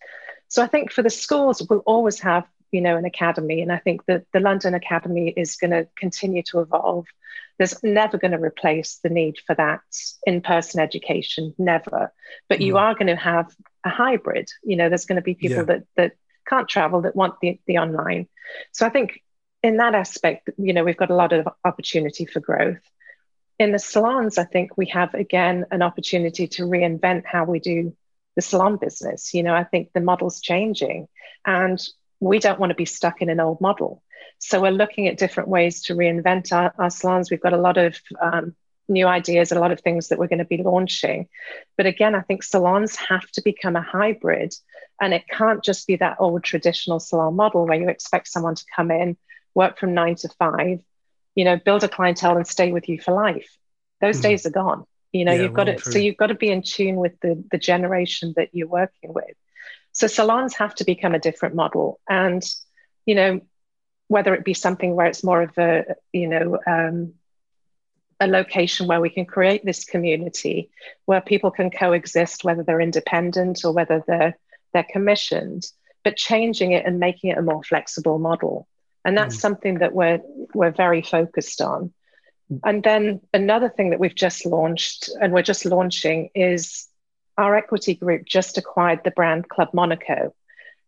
[0.47, 3.61] So I think for the schools, we'll always have, you know, an academy.
[3.61, 7.05] And I think that the London Academy is going to continue to evolve.
[7.57, 9.81] There's never going to replace the need for that
[10.25, 12.11] in person education, never.
[12.49, 12.65] But mm.
[12.65, 13.53] you are going to have
[13.83, 14.49] a hybrid.
[14.63, 15.63] You know, there's going to be people yeah.
[15.63, 16.11] that, that
[16.47, 18.27] can't travel that want the, the online.
[18.71, 19.21] So I think
[19.63, 22.81] in that aspect, you know, we've got a lot of opportunity for growth.
[23.59, 27.95] In the salons, I think we have again an opportunity to reinvent how we do
[28.35, 29.33] the salon business.
[29.33, 31.07] You know, I think the model's changing
[31.45, 31.79] and
[32.21, 34.01] we don't want to be stuck in an old model.
[34.39, 37.29] So we're looking at different ways to reinvent our, our salons.
[37.29, 38.55] We've got a lot of um,
[38.87, 41.27] new ideas, a lot of things that we're going to be launching.
[41.77, 44.53] But again, I think salons have to become a hybrid
[45.01, 48.65] and it can't just be that old traditional salon model where you expect someone to
[48.75, 49.17] come in
[49.53, 50.79] work from nine to five,
[51.35, 53.49] you know, build a clientele and stay with you for life.
[53.99, 54.85] Those mm days are gone.
[55.11, 57.43] You know, yeah, you've got to, so you've got to be in tune with the,
[57.51, 59.35] the generation that you're working with.
[59.91, 61.99] So salons have to become a different model.
[62.09, 62.43] And,
[63.05, 63.41] you know,
[64.07, 67.13] whether it be something where it's more of a, you know, um,
[68.19, 70.69] a location where we can create this community
[71.05, 74.37] where people can coexist, whether they're independent or whether they're
[74.73, 75.65] they're commissioned,
[76.03, 78.67] but changing it and making it a more flexible model.
[79.03, 79.39] And that's mm.
[79.39, 80.21] something that we're
[80.53, 81.93] we're very focused on.
[82.63, 86.87] And then another thing that we've just launched and we're just launching is
[87.41, 90.33] our equity group just acquired the brand Club Monaco.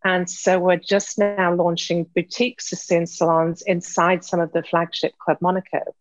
[0.06, 5.38] And so we're just now launching boutique Sassoon salons inside some of the flagship Club
[5.42, 5.96] Monaco.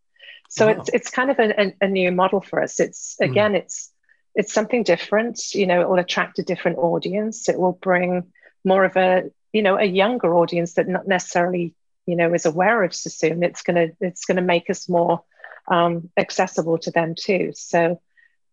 [0.48, 0.72] So wow.
[0.72, 2.78] it's it's kind of a, a, a, new model for us.
[2.78, 3.30] It's mm.
[3.30, 3.58] again, mm.
[3.58, 3.90] it's
[4.34, 5.54] it's something different.
[5.54, 7.48] You know, it will attract a different audience.
[7.48, 8.32] It will bring
[8.64, 11.74] more of a you know a younger audience that not necessarily
[12.06, 15.22] you know is aware of Sassoon, it's gonna it's gonna make us more
[15.68, 17.52] um, accessible to them too.
[17.54, 18.00] So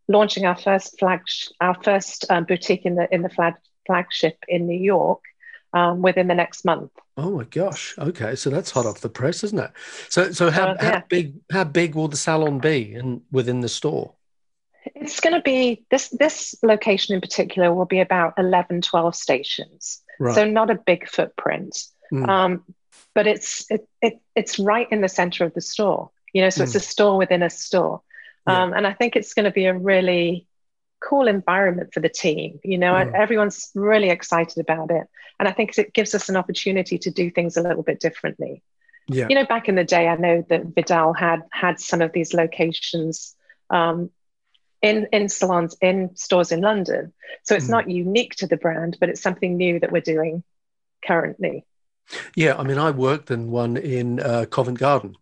[0.10, 1.22] launching our first flag
[1.62, 3.54] our first um, boutique in the in the flag
[3.86, 5.22] flagship in New York
[5.74, 6.92] um, within the next month.
[7.16, 7.96] Oh my gosh!
[7.98, 9.72] Okay, so that's hot off the press, isn't it?
[10.10, 10.92] So so how, uh, yeah.
[10.92, 14.16] how big how big will the salon be and within the store?
[14.96, 20.02] It's going to be this this location in particular will be about 11, 12 stations.
[20.20, 20.34] Right.
[20.36, 21.78] So not a big footprint.
[22.12, 22.28] Mm.
[22.28, 22.64] Um,
[23.14, 26.62] but it's it, it it's right in the center of the store you know so
[26.62, 26.64] mm.
[26.66, 28.02] it's a store within a store
[28.50, 30.46] um, and i think it's going to be a really
[31.02, 33.14] cool environment for the team you know mm.
[33.14, 35.08] everyone's really excited about it
[35.40, 38.62] and i think it gives us an opportunity to do things a little bit differently
[39.08, 39.28] yeah.
[39.30, 42.34] you know back in the day i know that vidal had had some of these
[42.34, 43.36] locations
[43.70, 44.10] um,
[44.82, 47.72] in in salons in stores in london so it's mm.
[47.72, 50.44] not unique to the brand but it's something new that we're doing
[51.06, 51.66] currently
[52.36, 55.16] yeah, I mean, I worked in one in uh, Covent Garden.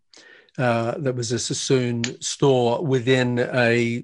[0.57, 4.03] Uh, that was a Sassoon store within a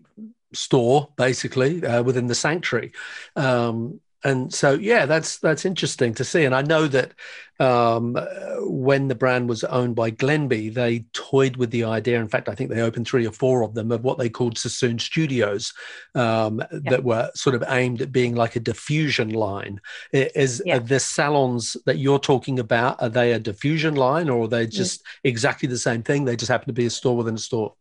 [0.53, 2.91] store, basically uh, within the sanctuary.
[3.35, 7.11] Um, and so yeah that's that's interesting to see and i know that
[7.59, 8.17] um,
[8.61, 12.55] when the brand was owned by glemby they toyed with the idea in fact i
[12.55, 15.73] think they opened three or four of them of what they called sassoon studios
[16.15, 16.79] um, yeah.
[16.85, 19.79] that were sort of aimed at being like a diffusion line
[20.11, 20.79] is yeah.
[20.79, 24.71] the salons that you're talking about are they a diffusion line or are they mm.
[24.71, 25.05] just mm.
[25.23, 27.73] exactly the same thing they just happen to be a store within a store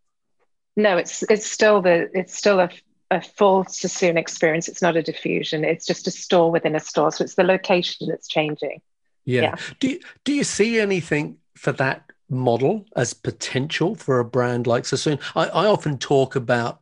[0.76, 2.68] no it's it's still the it's still a
[3.12, 4.68] a full Sassoon experience.
[4.68, 5.64] It's not a diffusion.
[5.64, 7.12] It's just a store within a store.
[7.12, 8.80] So it's the location that's changing.
[9.24, 9.42] Yeah.
[9.42, 9.56] yeah.
[9.78, 14.86] Do you, do you see anything for that model as potential for a brand like
[14.86, 15.18] Sassoon?
[15.36, 16.80] I, I often talk about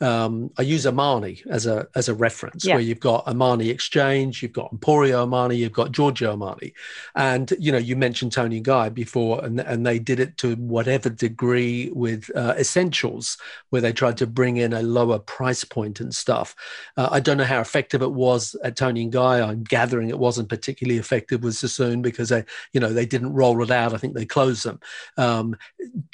[0.00, 2.74] um, I use Armani as a as a reference, yeah.
[2.74, 6.72] where you've got Armani Exchange, you've got Emporio Armani, you've got Giorgio Armani,
[7.16, 11.08] and you know you mentioned Toni Guy before, and and they did it to whatever
[11.08, 13.38] degree with uh, Essensuals,
[13.70, 16.54] where they tried to bring in a lower price point and stuff.
[16.96, 19.40] Uh, I don't know how effective it was at Toni and Guy.
[19.40, 23.62] I'm gathering it wasn't particularly effective with Sassoon because they you know they didn't roll
[23.62, 23.94] it out.
[23.94, 24.78] I think they closed them.
[25.16, 25.56] Um,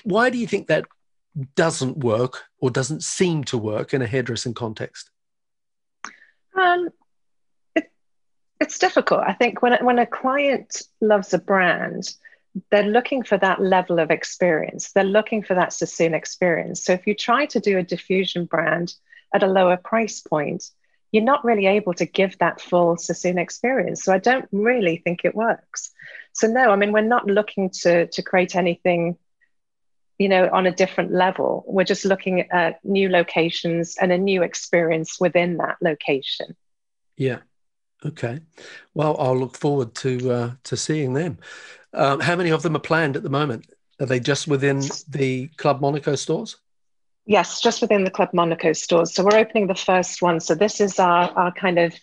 [0.04, 0.87] why do you think that
[1.56, 5.10] doesn't work or doesn't seem to work in a hairdressing context?
[6.58, 6.88] Um,
[7.74, 7.90] it,
[8.60, 9.22] it's difficult.
[9.26, 12.14] I think when, when a client loves a brand,
[12.70, 14.92] they're looking for that level of experience.
[14.92, 16.84] They're looking for that Sassoon experience.
[16.84, 18.94] So if you try to do a diffusion brand
[19.34, 20.70] at a lower price point,
[21.10, 24.04] you're not really able to give that full Sassoon experience.
[24.04, 25.92] So I don't really think it works.
[26.32, 29.16] So no, I mean we're not looking to to create anything,
[30.18, 31.64] you know, on a different level.
[31.66, 36.57] We're just looking at new locations and a new experience within that location.
[37.16, 37.38] Yeah.
[38.05, 38.40] Okay.
[38.92, 41.38] Well, I'll look forward to uh, to seeing them.
[41.92, 43.66] Um, how many of them are planned at the moment?
[44.00, 46.57] Are they just within the Club Monaco stores?
[47.27, 49.14] Yes, just within the Club Monaco stores.
[49.14, 50.40] So we're opening the first one.
[50.40, 51.94] So this is our, our kind of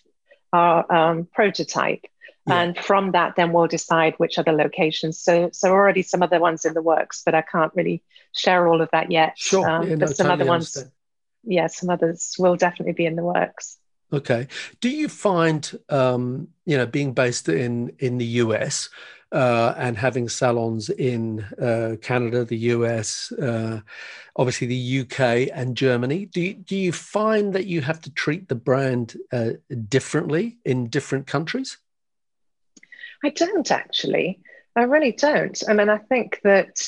[0.52, 2.06] our um, prototype.
[2.48, 2.62] Yeah.
[2.62, 5.20] And from that, then we'll decide which other locations.
[5.20, 8.82] So, so already some other ones in the works, but I can't really share all
[8.82, 9.38] of that yet.
[9.38, 10.92] Sure, um, yeah, but no, some totally other ones, understand.
[11.44, 13.78] yeah, some others will definitely be in the works.
[14.14, 14.48] Okay.
[14.82, 18.90] Do you find, um, you know, being based in in the US
[19.32, 23.80] uh, and having salons in uh, Canada, the US, uh,
[24.36, 28.50] obviously the UK and Germany, do you, do you find that you have to treat
[28.50, 29.52] the brand uh,
[29.88, 31.78] differently in different countries?
[33.24, 34.42] I don't actually.
[34.76, 35.62] I really don't.
[35.68, 36.82] I mean, I think that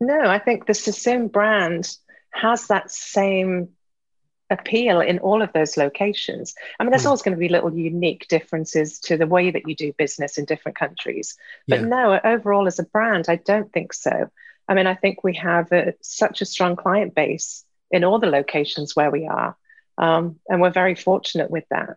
[0.00, 1.96] no, I think the Sassoon brand
[2.32, 3.68] has that same
[4.50, 6.54] appeal in all of those locations.
[6.78, 7.06] I mean, there's mm.
[7.06, 10.44] always going to be little unique differences to the way that you do business in
[10.44, 11.36] different countries.
[11.68, 11.86] But yeah.
[11.86, 14.30] no, overall, as a brand, I don't think so.
[14.68, 18.26] I mean, I think we have a, such a strong client base in all the
[18.26, 19.56] locations where we are.
[19.96, 21.96] Um, and we're very fortunate with that.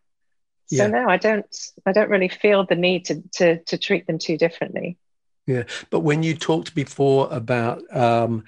[0.67, 0.87] So yeah.
[0.87, 1.45] no, I don't.
[1.85, 4.97] I don't really feel the need to to to treat them too differently.
[5.45, 8.43] Yeah, but when you talked before about um,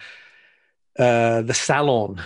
[0.98, 2.22] uh, the salon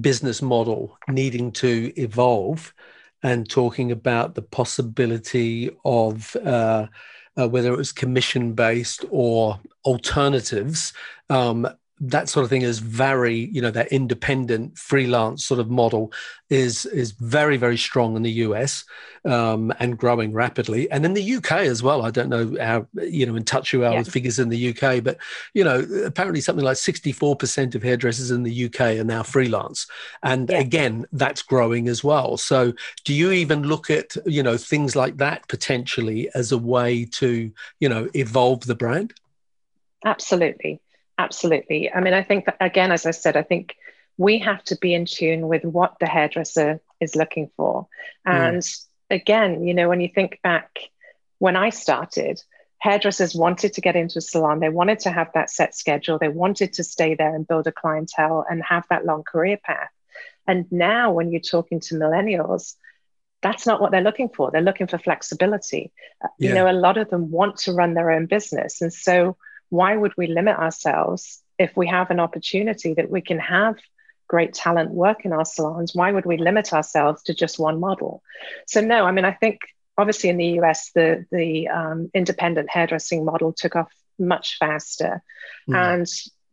[0.00, 2.72] business model needing to evolve
[3.22, 6.86] and talking about the possibility of uh,
[7.36, 10.92] uh, whether it was commission based or alternatives
[11.28, 11.68] um,
[12.00, 16.12] that sort of thing is very you know that independent freelance sort of model
[16.48, 18.84] is is very very strong in the US
[19.24, 20.90] um, and growing rapidly.
[20.90, 23.84] And in the UK as well I don't know how you know in touch you
[23.84, 23.98] are yeah.
[23.98, 25.18] with figures in the UK but
[25.54, 29.86] you know apparently something like 64% of hairdressers in the UK are now freelance.
[30.22, 30.58] And yeah.
[30.58, 32.36] again that's growing as well.
[32.36, 32.72] So
[33.04, 37.50] do you even look at you know things like that potentially as a way to
[37.80, 39.14] you know evolve the brand?
[40.04, 40.80] Absolutely
[41.18, 41.92] Absolutely.
[41.92, 43.76] I mean, I think that, again, as I said, I think
[44.16, 47.88] we have to be in tune with what the hairdresser is looking for.
[48.24, 48.32] Hmm.
[48.32, 48.86] And mm.
[49.10, 50.78] again, you know, when you think back
[51.38, 52.40] when I started,
[52.78, 54.60] hairdressers wanted to get into a salon.
[54.60, 56.18] They wanted to have that set schedule.
[56.18, 59.90] They wanted to stay there and build a clientele and have that long career path.
[60.46, 62.74] And now, when you're talking to millennials,
[63.42, 64.50] that's not what they're looking for.
[64.50, 65.92] They're looking for flexibility.
[66.24, 66.48] Uh, yeah.
[66.48, 68.80] You know, a lot of them want to run their own business.
[68.80, 69.36] And so,
[69.70, 73.76] why would we limit ourselves if we have an opportunity that we can have
[74.28, 75.94] great talent work in our salons?
[75.94, 78.22] Why would we limit ourselves to just one model?
[78.66, 79.60] So, no, I mean, I think
[79.96, 85.22] obviously in the US, the, the um, independent hairdressing model took off much faster,
[85.68, 85.74] mm.
[85.74, 86.06] and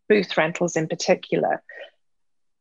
[0.08, 1.63] booth rentals in particular.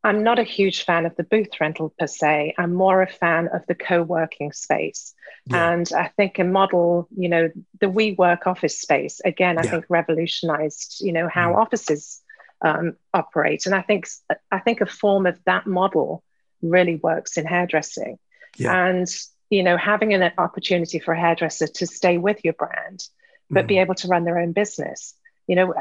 [0.05, 2.55] I'm not a huge fan of the booth rental per se.
[2.59, 5.15] I'm more a fan of the co-working space.
[5.47, 5.73] Yeah.
[5.73, 9.71] And I think a model, you know, the WeWork office space, again, I yeah.
[9.71, 11.57] think revolutionized, you know, how mm.
[11.57, 12.21] offices
[12.61, 13.65] um, operate.
[13.65, 14.07] And I think
[14.51, 16.23] I think a form of that model
[16.61, 18.19] really works in hairdressing.
[18.57, 18.87] Yeah.
[18.87, 19.09] And,
[19.49, 23.09] you know, having an opportunity for a hairdresser to stay with your brand,
[23.51, 23.69] but mm.
[23.69, 25.15] be able to run their own business.
[25.47, 25.75] You know,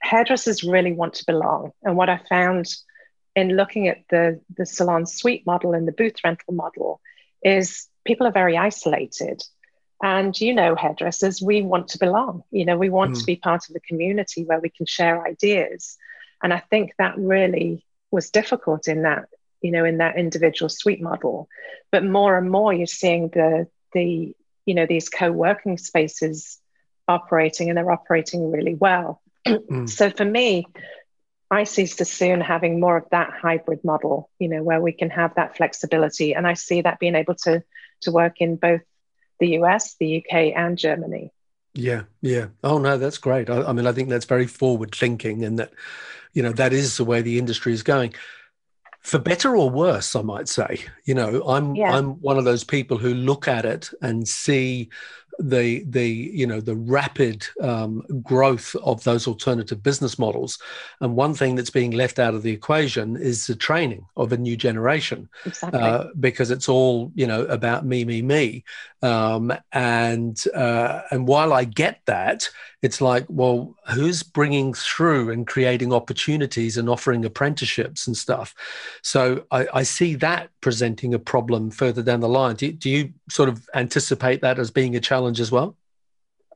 [0.00, 1.72] hairdressers really want to belong.
[1.82, 2.66] And what I found
[3.34, 7.00] in looking at the, the salon suite model and the booth rental model
[7.42, 9.42] is people are very isolated.
[10.02, 12.42] And you know, hairdressers, we want to belong.
[12.50, 13.20] You know, we want mm.
[13.20, 15.96] to be part of the community where we can share ideas.
[16.42, 19.28] And I think that really was difficult in that,
[19.60, 21.48] you know, in that individual suite model.
[21.92, 24.34] But more and more you're seeing the the,
[24.66, 26.58] you know, these co-working spaces
[27.06, 29.20] operating and they're operating really well.
[29.46, 29.88] Mm.
[29.88, 30.66] So for me,
[31.52, 35.34] I see Sassoon having more of that hybrid model, you know, where we can have
[35.34, 36.34] that flexibility.
[36.34, 37.62] And I see that being able to,
[38.00, 38.80] to work in both
[39.38, 41.30] the US, the UK, and Germany.
[41.74, 42.46] Yeah, yeah.
[42.64, 43.50] Oh, no, that's great.
[43.50, 45.74] I, I mean, I think that's very forward thinking and that,
[46.32, 48.14] you know, that is the way the industry is going
[49.02, 51.92] for better or worse i might say you know i'm yeah.
[51.92, 54.88] i'm one of those people who look at it and see
[55.38, 60.58] the the you know the rapid um, growth of those alternative business models.
[61.00, 64.36] And one thing that's being left out of the equation is the training of a
[64.36, 65.80] new generation, exactly.
[65.80, 68.64] uh, because it's all you know about me, me, me.
[69.02, 72.48] Um, and uh, and while I get that,
[72.82, 78.54] it's like, well, who's bringing through and creating opportunities and offering apprenticeships and stuff?
[79.02, 82.56] So I, I see that presenting a problem further down the line.
[82.56, 85.76] Do, do you sort of anticipate that as being a challenge as well?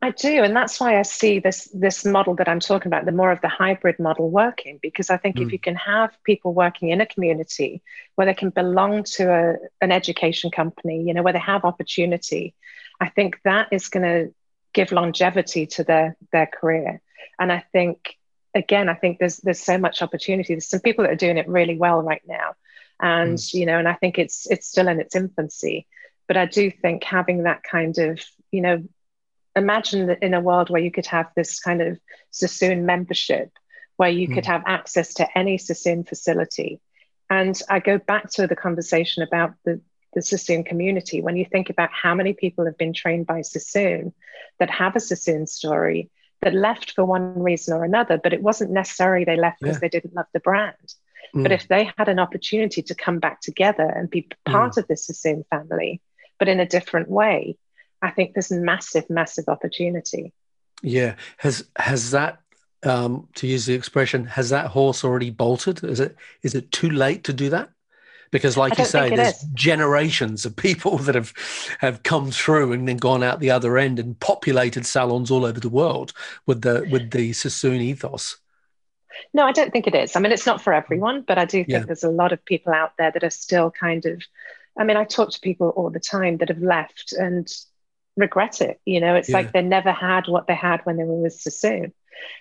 [0.03, 3.13] I do, and that's why I see this this model that I'm talking about, the
[3.13, 5.47] more of the hybrid model working, because I think mm.
[5.47, 7.83] if you can have people working in a community
[8.15, 12.55] where they can belong to a, an education company, you know, where they have opportunity,
[13.01, 14.35] I think that is going to
[14.75, 17.01] give longevity to their their career.
[17.39, 18.17] And I think
[18.55, 20.55] again, I think there's there's so much opportunity.
[20.55, 22.55] There's some people that are doing it really well right now,
[23.01, 23.55] and mm.
[23.55, 25.87] you know, and I think it's it's still in its infancy.
[26.29, 28.21] But I do think having that kind of
[28.57, 28.83] you know,
[29.55, 31.99] imagine that in a world where you could have this kind of
[32.31, 33.51] Sassoon membership,
[33.97, 34.35] where you mm.
[34.35, 36.81] could have access to any Sassoon facility.
[37.29, 39.81] And I go back to the conversation about the
[40.17, 44.15] the Sassoon community, when you think about how many people have been trained by Sassoon
[44.59, 48.71] that have a Sassoon story that left for one reason or another, but it wasn't
[48.71, 49.81] necessarily they left because yeah.
[49.81, 50.95] they didn't love the brand.
[51.35, 51.43] Mm.
[51.43, 54.79] But if they had an opportunity to come back together and be part mm.
[54.79, 56.01] of the Sassoon family,
[56.39, 57.59] but in a different way,
[58.07, 60.33] I think there's massive, massive opportunity.
[60.83, 61.17] Yeah.
[61.39, 62.39] Has has that
[62.83, 65.83] um, to use the expression, has that horse already bolted?
[65.83, 67.71] Is it is it too late to do that?
[68.31, 69.49] because like you say there's is.
[69.55, 71.33] generations of people that have
[71.79, 75.61] have come through and then gone out the other end and populated salons all over
[75.61, 76.13] the world
[76.45, 78.37] with the with the sassoon ethos
[79.33, 81.59] no i don't think it is i mean it's not for everyone but i do
[81.59, 81.85] think yeah.
[81.85, 84.23] there's a lot of people out there that are still kind of
[84.77, 87.49] i mean i talk to people all the time that have left and
[88.17, 89.37] regret it you know it's yeah.
[89.37, 91.93] like they never had what they had when they were with sassoon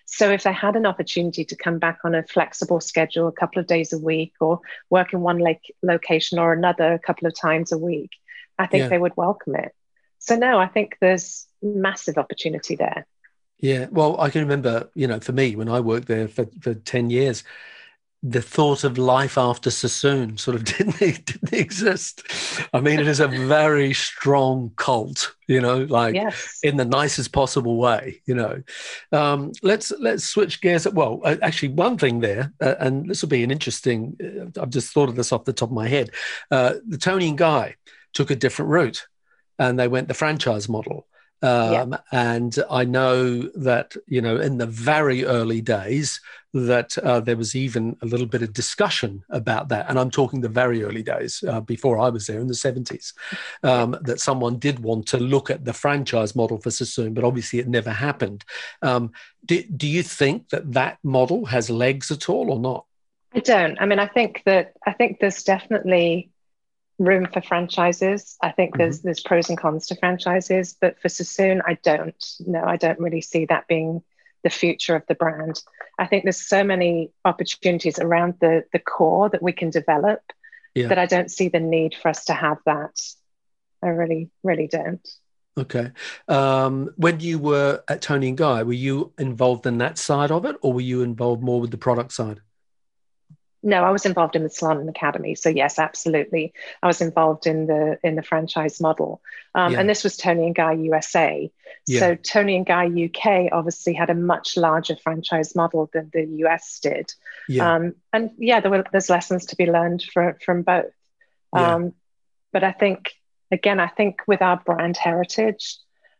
[0.05, 3.59] so if they had an opportunity to come back on a flexible schedule, a couple
[3.59, 4.59] of days a week, or
[4.89, 8.11] work in one like location or another a couple of times a week,
[8.57, 8.87] I think yeah.
[8.89, 9.73] they would welcome it.
[10.19, 13.05] So no, I think there's massive opportunity there.
[13.59, 16.73] Yeah, well, I can remember, you know, for me when I worked there for, for
[16.73, 17.43] 10 years,
[18.27, 22.23] the thought of life after Sassoon sort of didn't, didn't exist.
[22.73, 26.59] I mean, it is a very strong cult, you know, like yes.
[26.63, 28.63] in the nicest possible way, you know.
[29.11, 30.87] Um, let's let's switch gears.
[30.87, 34.17] Well, uh, actually, one thing there, uh, and this will be an interesting.
[34.19, 36.09] Uh, I've just thought of this off the top of my head.
[36.49, 37.75] Uh, the Toni and Guy
[38.13, 39.05] took a different route,
[39.59, 41.05] and they went the franchise model.
[41.41, 41.97] Um, yeah.
[42.11, 46.19] And I know that, you know, in the very early days,
[46.55, 49.89] that uh, there was even a little bit of discussion about that.
[49.89, 53.13] And I'm talking the very early days uh, before I was there in the 70s,
[53.63, 57.59] um, that someone did want to look at the franchise model for Sassoon, but obviously
[57.59, 58.45] it never happened.
[58.81, 59.11] Um,
[59.45, 62.85] do, do you think that that model has legs at all or not?
[63.33, 63.77] I don't.
[63.81, 66.31] I mean, I think that I think there's definitely
[66.97, 68.37] room for franchises.
[68.41, 68.83] I think mm-hmm.
[68.83, 72.23] there's there's pros and cons to franchises, but for Sassoon, I don't.
[72.45, 74.03] No, I don't really see that being
[74.43, 75.61] the future of the brand.
[75.97, 80.21] I think there's so many opportunities around the the core that we can develop
[80.73, 80.87] yeah.
[80.87, 82.99] that I don't see the need for us to have that.
[83.81, 85.07] I really, really don't.
[85.57, 85.91] Okay.
[86.27, 90.45] Um, when you were at Toni and Guy, were you involved in that side of
[90.45, 92.41] it, or were you involved more with the product side?
[93.65, 95.33] No, I was involved in the Salon Academy.
[95.33, 96.53] So yes, absolutely,
[96.83, 99.21] I was involved in the in the franchise model,
[99.55, 99.79] um, yeah.
[99.79, 101.51] and this was Toni and Guy USA.
[101.87, 101.99] Yeah.
[101.99, 106.79] So Toni and Guy UK obviously had a much larger franchise model than the US
[106.79, 107.11] did,
[107.49, 107.73] yeah.
[107.73, 110.93] Um, and yeah, there were there's lessons to be learned from from both.
[111.51, 111.93] Um,
[112.53, 113.13] but I think
[113.51, 115.77] again, I think with our brand heritage,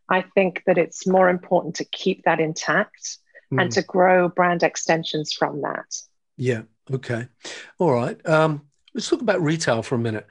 [0.08, 3.18] I think that it's more important to keep that intact
[3.52, 3.62] mm.
[3.62, 5.94] and to grow brand extensions from that.
[6.36, 6.62] Yeah.
[6.92, 7.26] Okay.
[7.78, 8.24] All right.
[8.28, 8.62] Um,
[8.94, 10.26] let's talk about retail for a minute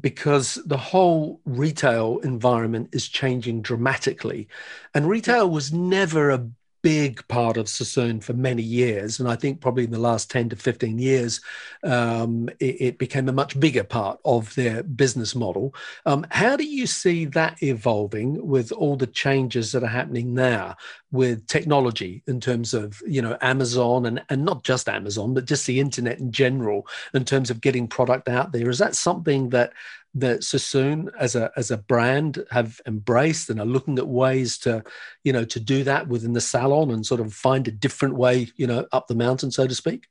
[0.00, 4.48] because the whole retail environment is changing dramatically.
[4.94, 6.48] And retail was never a
[6.86, 9.18] big part of Sassoon for many years.
[9.18, 11.40] And I think probably in the last 10 to 15 years,
[11.82, 15.74] um, it, it, became a much bigger part of their business model.
[16.06, 20.76] Um, how do you see that evolving with all the changes that are happening now
[21.10, 25.66] with technology in terms of, you know, Amazon and, and not just Amazon, but just
[25.66, 28.70] the internet in general in terms of getting product out there?
[28.70, 29.72] Is that something that
[30.16, 34.82] that Sassoon as a as a brand have embraced and are looking at ways to,
[35.24, 38.48] you know, to do that within the salon and sort of find a different way,
[38.56, 40.06] you know, up the mountain, so to speak?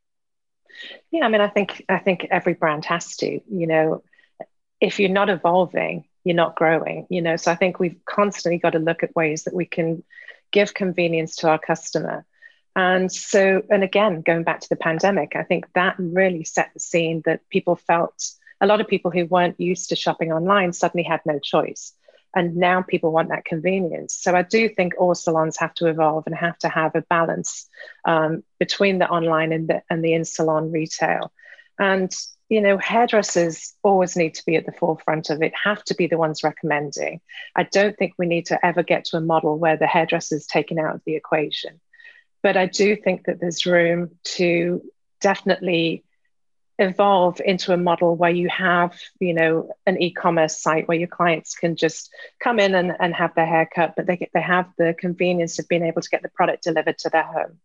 [1.12, 4.03] Yeah, I mean, I think I think every brand has to, you know,
[4.80, 7.08] if you're not evolving, you're not growing.
[7.10, 10.03] You know, so I think we've constantly got to look at ways that we can
[10.51, 12.26] give convenience to our customer.
[12.76, 16.80] And so, and again, going back to the pandemic, I think that really set the
[16.80, 18.32] scene that people felt
[18.62, 21.93] a lot of people who weren't used to shopping online suddenly had no choice.
[22.36, 24.14] And now people want that convenience.
[24.14, 27.70] So I do think all salons have to evolve and have to have a balance
[28.03, 31.32] um, between the online and the, and the in salon retail.
[31.80, 32.12] And
[32.49, 36.08] you know, hairdressers always need to be at the forefront of it, have to be
[36.08, 37.20] the ones recommending.
[37.56, 40.45] I don't think we need to ever get to a model where the hairdresser is
[40.45, 41.82] taken out of the equation.
[42.43, 44.84] But I do think that there's room to
[45.22, 46.03] definitely
[46.78, 51.56] evolve into a model where you have, you know, an e-commerce site where your clients
[51.56, 54.68] can just come in and, and have their hair cut, but they get, they have
[54.78, 57.60] the convenience of being able to get the product delivered to their home.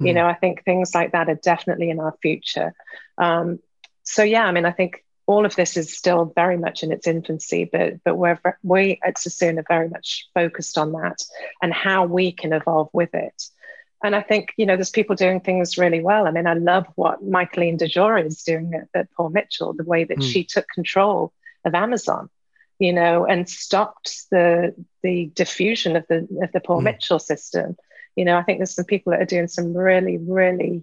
[0.00, 0.06] Mm.
[0.06, 2.74] You know, I think things like that are definitely in our future.
[3.18, 3.58] Um,
[4.04, 7.06] so yeah, I mean, I think all of this is still very much in its
[7.06, 11.22] infancy, but but we're we at Sassoon are very much focused on that
[11.60, 13.42] and how we can evolve with it.
[14.02, 16.26] And I think you know there's people doing things really well.
[16.26, 20.04] I mean, I love what Michaeline DeJoria is doing at, at Paul Mitchell, the way
[20.04, 20.32] that mm.
[20.32, 21.32] she took control
[21.64, 22.28] of Amazon,
[22.78, 26.84] you know, and stopped the the diffusion of the of the Paul mm.
[26.84, 27.76] Mitchell system.
[28.16, 30.82] You know, I think there's some people that are doing some really really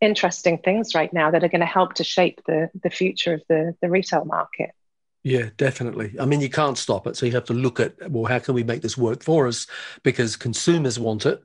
[0.00, 3.42] interesting things right now that are going to help to shape the the future of
[3.48, 4.72] the the retail market.
[5.24, 6.16] Yeah, definitely.
[6.20, 7.16] I mean, you can't stop it.
[7.16, 9.68] So you have to look at, well, how can we make this work for us?
[10.02, 11.40] Because consumers want it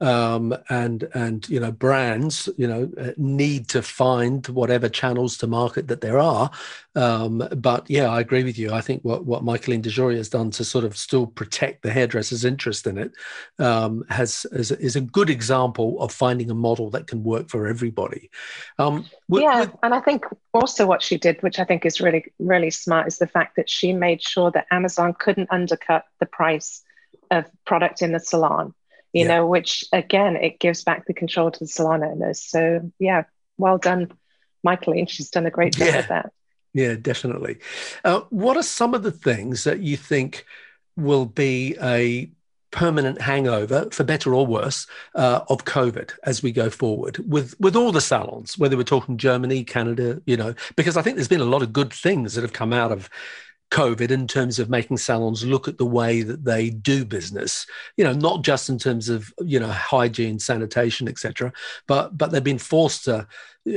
[0.00, 5.46] um, and and you know brands you know uh, need to find whatever channels to
[5.46, 6.50] market that there are.
[6.96, 8.72] Um, but yeah i agree with you.
[8.72, 12.44] I think what what michaeline DeJoria has done to sort of still protect the hairdresser's
[12.44, 13.12] interest in it
[13.58, 17.66] um, has is, is, a good example of finding a model that can work for
[17.66, 18.30] everybody.
[18.78, 22.00] Um, with, yeah with, and i think also what she did which i think is
[22.00, 26.26] really really smart is the fact that she made sure that amazon couldn't undercut the
[26.26, 26.82] price
[27.30, 28.74] of product in the salon
[29.12, 29.28] you yeah.
[29.28, 32.42] know, which again, it gives back the control to the salon owners.
[32.42, 33.24] So, yeah,
[33.58, 34.12] well done,
[34.66, 35.08] Michaeline.
[35.08, 36.02] She's done a great job yeah.
[36.02, 36.32] that.
[36.72, 37.58] Yeah, definitely.
[38.04, 40.46] Uh, what are some of the things that you think
[40.96, 42.30] will be a
[42.70, 44.86] permanent hangover, for better or worse,
[45.16, 49.16] uh, of COVID as we go forward with with all the salons, whether we're talking
[49.16, 52.42] Germany, Canada, you know, because I think there's been a lot of good things that
[52.42, 53.10] have come out of
[53.70, 57.66] COVID in terms of making salons look at the way that they do business.
[57.96, 61.52] You know, not just in terms of you know hygiene, sanitation, etc.,
[61.86, 63.26] but but they've been forced to,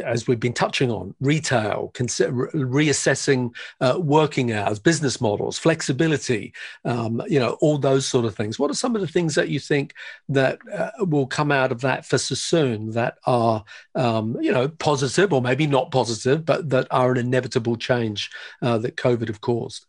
[0.04, 6.54] as we've been touching on, retail, reassessing uh, working hours, business models, flexibility.
[6.86, 8.58] Um, you know, all those sort of things.
[8.58, 9.94] What are some of the things that you think
[10.30, 13.64] that uh, will come out of that for Sassoon that are
[13.96, 18.30] um, you know positive or maybe not positive, but that are an inevitable change
[18.62, 19.86] uh, that COVID have caused?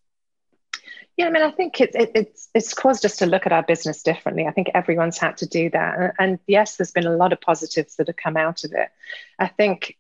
[1.17, 3.63] Yeah, I mean, I think it, it, it's it's caused us to look at our
[3.63, 4.47] business differently.
[4.47, 7.41] I think everyone's had to do that, and, and yes, there's been a lot of
[7.41, 8.89] positives that have come out of it.
[9.39, 9.97] I think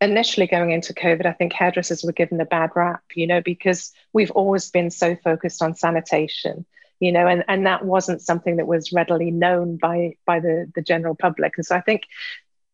[0.00, 3.92] initially going into COVID, I think hairdressers were given a bad rap, you know, because
[4.12, 6.66] we've always been so focused on sanitation,
[6.98, 10.82] you know, and, and that wasn't something that was readily known by by the, the
[10.82, 11.52] general public.
[11.56, 12.02] And so I think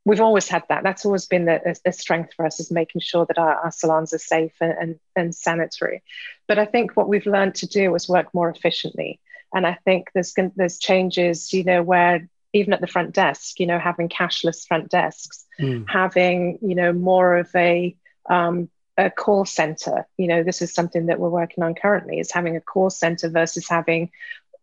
[0.08, 0.82] we've always had that.
[0.82, 3.70] That's always been the, a, a, strength for us is making sure that our, our
[3.70, 6.02] salons are safe and, and, and, sanitary.
[6.46, 9.20] But I think what we've learned to do is work more efficiently.
[9.52, 13.66] And I think there's there's changes, you know, where even at the front desk, you
[13.66, 15.84] know, having cashless front desks, mm.
[15.88, 17.94] having you know more of a
[18.28, 20.06] um, a call center.
[20.16, 23.28] You know, this is something that we're working on currently is having a call center
[23.28, 24.10] versus having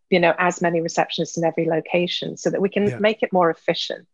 [0.09, 2.97] you know as many receptionists in every location, so that we can yeah.
[2.99, 4.07] make it more efficient.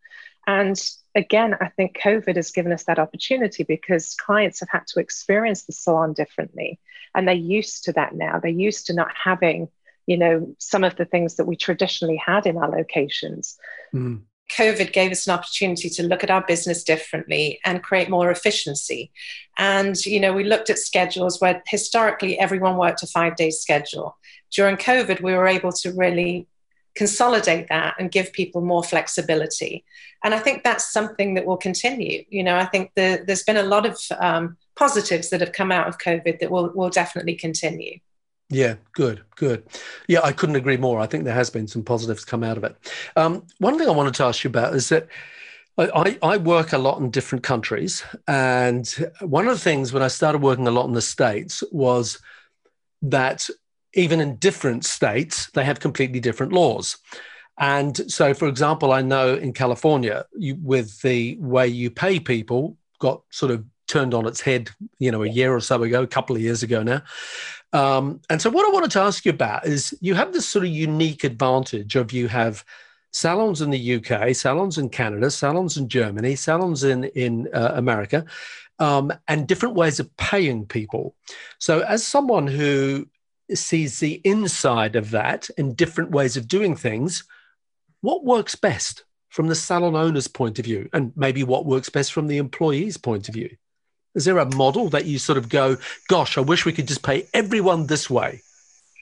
[0.48, 0.80] And
[1.16, 5.64] again, I think COVID has given us that opportunity because clients have had to experience
[5.64, 6.80] the salon differently.
[7.14, 8.40] And they're used to that now.
[8.40, 9.68] They're used to not having,
[10.08, 13.58] you know, some of the things that we traditionally had in our locations.
[13.94, 14.22] Mm.
[14.58, 19.12] COVID gave us an opportunity to look at our business differently and create more efficiency.
[19.58, 24.18] And, you know, we looked at schedules where historically everyone worked a five day schedule.
[24.52, 26.48] During COVID, we were able to really
[26.96, 29.84] consolidate that and give people more flexibility.
[30.24, 32.24] And I think that's something that will continue.
[32.30, 35.72] You know, I think the, there's been a lot of um, positives that have come
[35.72, 38.00] out of COVID that will, will definitely continue.
[38.50, 39.64] Yeah, good, good.
[40.10, 41.00] Yeah, I couldn't agree more.
[41.00, 42.76] I think there has been some positives come out of it.
[43.16, 45.08] Um, one thing I wanted to ask you about is that
[45.78, 48.04] I, I, work a lot in different countries.
[48.28, 48.86] And
[49.22, 52.20] one of the things when I started working a lot in the States was
[53.04, 53.50] that
[53.94, 56.98] even in different states, they have completely different laws.
[57.58, 62.78] And so, for example, I know in California, you, with the way you pay people,
[63.00, 64.70] got sort of turned on its head,
[65.00, 67.04] you know, a year or so ago, a couple of years ago now.
[67.74, 70.66] Um, and so, what I wanted to ask you about is you have this sort
[70.66, 72.66] of unique advantage of you have
[73.12, 78.26] salons in the UK, salons in Canada, salons in Germany, salons in in uh, America,
[78.80, 81.16] um, and different ways of paying people.
[81.60, 83.08] So, as someone who
[83.54, 87.24] sees the inside of that and different ways of doing things,
[88.02, 92.12] what works best from the salon owner's point of view, and maybe what works best
[92.12, 93.50] from the employee's point of view?
[94.14, 95.78] Is there a model that you sort of go,
[96.10, 98.42] gosh, I wish we could just pay everyone this way?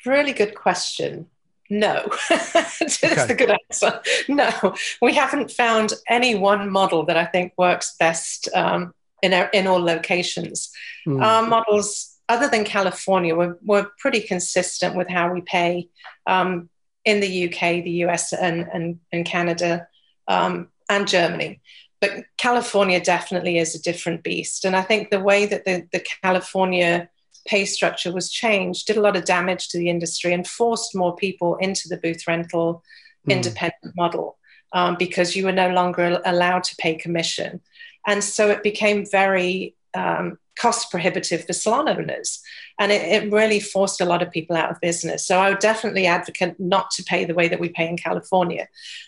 [0.05, 1.27] Really good question.
[1.69, 3.27] No, that's okay.
[3.27, 4.01] the good answer.
[4.27, 9.45] No, we haven't found any one model that I think works best um, in, our,
[9.47, 10.71] in all locations.
[11.07, 11.23] Mm.
[11.23, 15.89] Our models, other than California, we're pretty consistent with how we pay
[16.27, 16.69] um,
[17.03, 19.87] in the UK, the US, and, and, and Canada,
[20.27, 21.59] um, and Germany.
[21.99, 24.63] But California definitely is a different beast.
[24.63, 27.09] And I think the way that the, the California
[27.47, 31.15] pay structure was changed did a lot of damage to the industry and forced more
[31.15, 32.83] people into the booth rental
[33.27, 33.33] mm.
[33.33, 34.37] independent model
[34.73, 37.59] um, because you were no longer allowed to pay commission.
[38.05, 42.41] And so it became very um, cost prohibitive for salon owners.
[42.79, 45.25] And it, it, really forced a lot of people out of business.
[45.25, 48.67] So I would definitely advocate not to pay the way that we pay in California.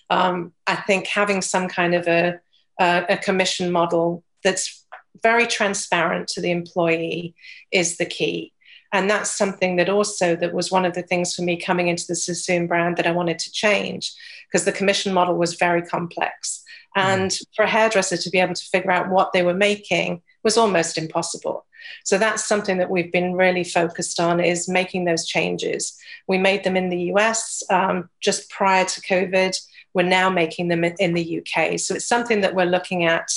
[0.09, 2.39] Um, I think having some kind of a,
[2.79, 4.85] a, a commission model that's
[5.21, 7.35] very transparent to the employee
[7.71, 8.53] is the key
[8.93, 12.05] and that's something that also that was one of the things for me coming into
[12.07, 14.13] the Sassoon brand that I wanted to change
[14.47, 16.63] because the commission model was very complex
[16.95, 17.45] and mm.
[17.55, 20.97] for a hairdresser to be able to figure out what they were making was almost
[20.97, 21.65] impossible
[22.03, 26.63] so that's something that we've been really focused on is making those changes we made
[26.63, 29.55] them in the us um, just prior to covid
[29.93, 33.31] we're now making them in the uk so it's something that we're looking at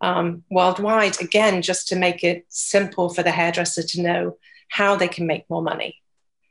[0.00, 4.38] um, worldwide, again, just to make it simple for the hairdresser to know
[4.68, 5.96] how they can make more money.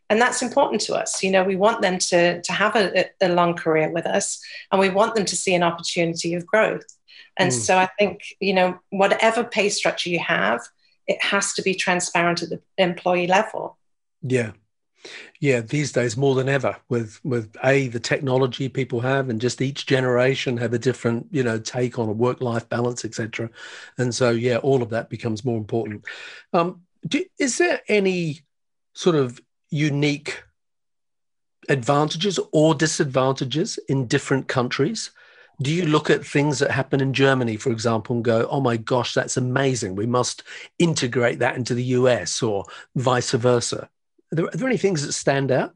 [0.09, 1.23] And that's important to us.
[1.23, 4.39] You know, we want them to, to have a, a long career with us
[4.71, 6.85] and we want them to see an opportunity of growth.
[7.37, 7.53] And mm.
[7.53, 10.61] so I think, you know, whatever pay structure you have,
[11.07, 13.77] it has to be transparent at the employee level.
[14.21, 14.51] Yeah,
[15.39, 19.61] yeah, these days more than ever, with with a the technology people have, and just
[19.61, 23.49] each generation have a different you know take on a work life balance, etc.
[23.97, 26.05] And so yeah, all of that becomes more important.
[26.53, 28.41] Um, do, is there any
[28.93, 30.43] sort of unique
[31.69, 35.11] advantages or disadvantages in different countries?
[35.61, 38.77] Do you look at things that happen in Germany, for example, and go, oh my
[38.77, 39.95] gosh, that's amazing.
[39.95, 40.43] We must
[40.79, 43.89] integrate that into the US or vice versa?
[44.31, 45.73] Are there, are there any things that stand out?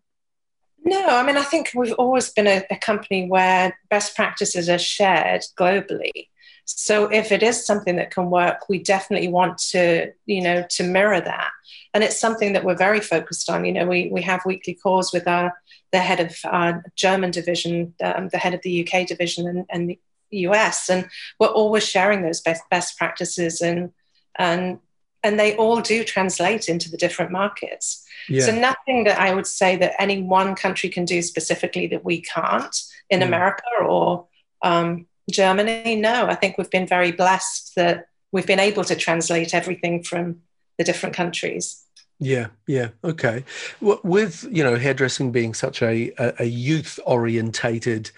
[0.84, 4.80] No, I mean, I think we've always been a, a, company where best practices are
[4.80, 6.30] shared globally.
[6.65, 10.84] So if it is something that can work, we definitely want to, you know, to
[10.84, 11.51] mirror that.
[11.93, 13.65] And it's something that we're very focused on.
[13.65, 15.53] You know, we, we have weekly calls with our
[15.91, 19.89] the head of our German division, um, the head of the UK division, and, and
[19.89, 19.99] the
[20.31, 21.09] US, and
[21.39, 23.91] we're always sharing those best best practices and
[24.37, 24.79] and
[25.23, 28.05] and they all do translate into the different markets.
[28.29, 28.45] Yeah.
[28.45, 32.21] So nothing that I would say that any one country can do specifically that we
[32.21, 32.75] can't
[33.09, 33.25] in mm.
[33.27, 34.27] America or
[34.61, 35.95] um, Germany.
[35.95, 40.41] No, I think we've been very blessed that we've been able to translate everything from
[40.77, 41.83] the different countries.
[42.20, 43.45] Yeah, yeah, okay.
[43.80, 48.11] With you know hairdressing being such a a youth orientated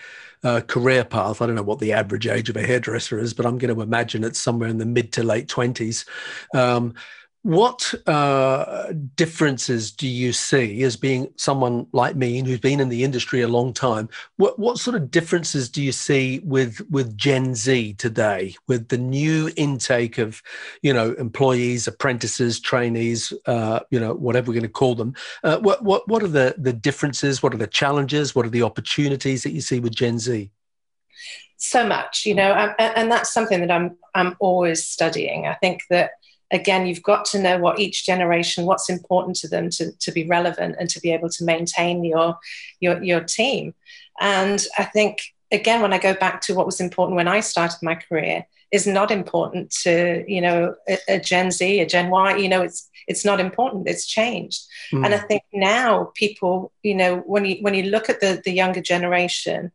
[0.43, 1.39] uh, career path.
[1.41, 3.81] I don't know what the average age of a hairdresser is, but I'm going to
[3.81, 6.05] imagine it's somewhere in the mid to late 20s.
[6.55, 6.95] Um,
[7.43, 13.03] what uh, differences do you see as being someone like me who's been in the
[13.03, 14.09] industry a long time?
[14.37, 18.97] What, what sort of differences do you see with with Gen Z today, with the
[18.97, 20.43] new intake of,
[20.83, 25.15] you know, employees, apprentices, trainees, uh, you know, whatever we're going to call them?
[25.43, 27.41] Uh, what what what are the the differences?
[27.41, 28.35] What are the challenges?
[28.35, 30.51] What are the opportunities that you see with Gen Z?
[31.57, 35.47] So much, you know, and, and that's something that I'm I'm always studying.
[35.47, 36.11] I think that
[36.51, 40.27] again, you've got to know what each generation, what's important to them to, to be
[40.27, 42.37] relevant and to be able to maintain your,
[42.79, 43.73] your, your team.
[44.19, 45.21] And I think,
[45.51, 48.87] again, when I go back to what was important when I started my career, is
[48.87, 52.37] not important to you know a, a, Gen Z, a Gen Y.
[52.37, 53.87] You know, it's it's not important.
[53.87, 55.05] It's changed, mm.
[55.05, 58.51] and I think now people, you know, when you when you look at the the
[58.51, 59.71] younger generation,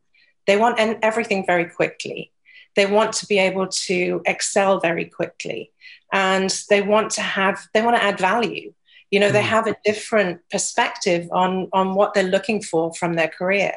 [0.47, 2.33] they want everything very quickly.
[2.75, 5.73] They want to be able to excel very quickly
[6.13, 8.73] and they want to have they want to add value
[9.11, 9.33] you know mm.
[9.33, 13.73] they have a different perspective on on what they're looking for from their career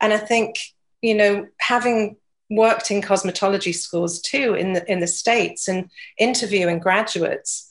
[0.00, 0.56] and i think
[1.02, 2.16] you know having
[2.50, 7.70] worked in cosmetology schools too in the in the states and interviewing graduates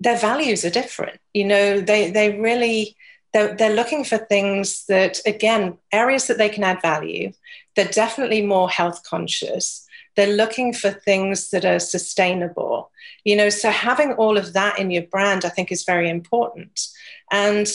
[0.00, 1.18] their values are different.
[1.32, 2.96] You know, they they really
[3.32, 7.32] they're, they're looking for things that again areas that they can add value.
[7.74, 9.85] They're definitely more health conscious.
[10.16, 12.90] They're looking for things that are sustainable.
[13.24, 16.88] You know, so having all of that in your brand, I think, is very important.
[17.30, 17.66] And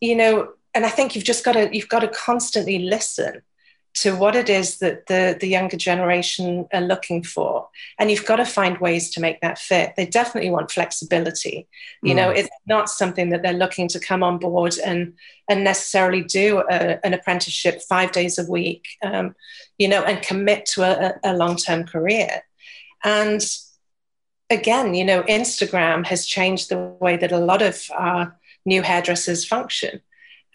[0.00, 3.42] you know, and I think you've just got to you've got to constantly listen
[3.94, 7.68] to what it is that the, the younger generation are looking for.
[7.98, 9.94] And you've got to find ways to make that fit.
[9.96, 11.68] They definitely want flexibility.
[12.02, 12.16] You mm.
[12.16, 15.14] know, it's not something that they're looking to come on board and,
[15.48, 19.34] and necessarily do a, an apprenticeship five days a week, um,
[19.76, 22.42] you know, and commit to a, a long term career.
[23.04, 23.44] And
[24.48, 29.44] again, you know, Instagram has changed the way that a lot of our new hairdressers
[29.44, 30.00] function.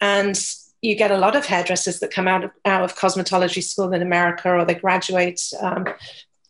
[0.00, 0.36] And
[0.82, 4.02] you get a lot of hairdressers that come out of, out of cosmetology school in
[4.02, 5.86] America or they graduate um,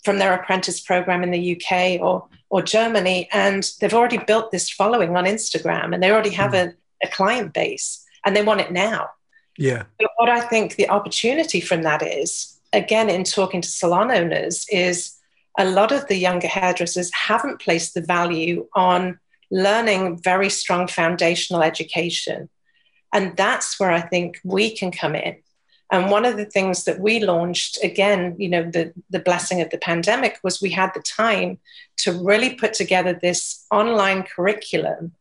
[0.05, 4.71] from their apprentice program in the UK or, or Germany, and they've already built this
[4.71, 6.69] following on Instagram and they already have mm.
[6.69, 9.09] a, a client base and they want it now.
[9.57, 9.85] Yeah.
[9.99, 14.67] But what I think the opportunity from that is, again, in talking to salon owners,
[14.71, 15.17] is
[15.59, 19.19] a lot of the younger hairdressers haven't placed the value on
[19.51, 22.49] learning very strong foundational education
[23.13, 25.37] and that's where I think we can come in.
[25.91, 29.71] And one of the things that we launched, again, you know, the, the blessing of
[29.71, 31.59] the pandemic was we had the time
[31.99, 35.13] to really put together this online curriculum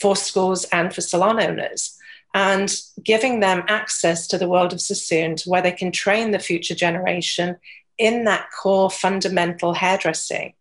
[0.00, 1.98] for schools and for salon owners
[2.34, 6.38] and giving them access to the world of Sassoon to where they can train the
[6.38, 7.56] future generation
[7.98, 10.54] in that core fundamental hairdressing.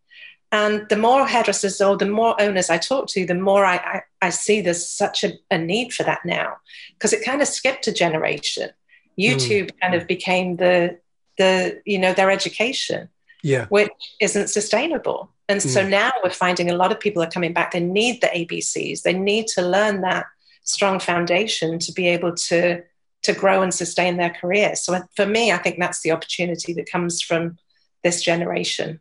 [0.51, 4.01] And the more hairdressers or the more owners I talk to, the more I, I,
[4.21, 6.57] I see there's such a, a, need for that now
[6.93, 8.69] because it kind of skipped a generation.
[9.17, 9.79] YouTube mm.
[9.81, 10.99] kind of became the
[11.37, 13.07] the you know their education,
[13.43, 15.31] yeah, which isn't sustainable.
[15.47, 15.67] And mm.
[15.67, 17.71] so now we're finding a lot of people are coming back.
[17.71, 19.03] They need the ABCs.
[19.03, 20.25] They need to learn that
[20.63, 22.83] strong foundation to be able to
[23.23, 24.75] to grow and sustain their career.
[24.75, 27.57] So for me, I think that's the opportunity that comes from
[28.03, 28.99] this generation.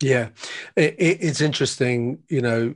[0.00, 0.28] Yeah,
[0.76, 2.74] it, it's interesting, you know,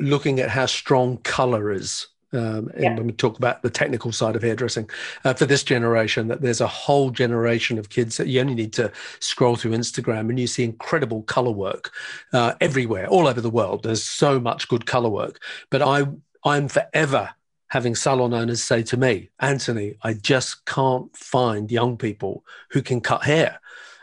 [0.00, 2.08] looking at how strong color is.
[2.30, 2.94] Um, and yeah.
[2.94, 4.90] when we talk about the technical side of hairdressing
[5.24, 8.74] uh, for this generation, that there's a whole generation of kids that you only need
[8.74, 11.90] to scroll through Instagram and you see incredible color work
[12.34, 13.82] uh, everywhere, all over the world.
[13.82, 15.42] There's so much good color work.
[15.70, 16.06] But I,
[16.44, 17.30] I'm forever
[17.68, 23.00] having salon owners say to me, Anthony, I just can't find young people who can
[23.00, 23.58] cut hair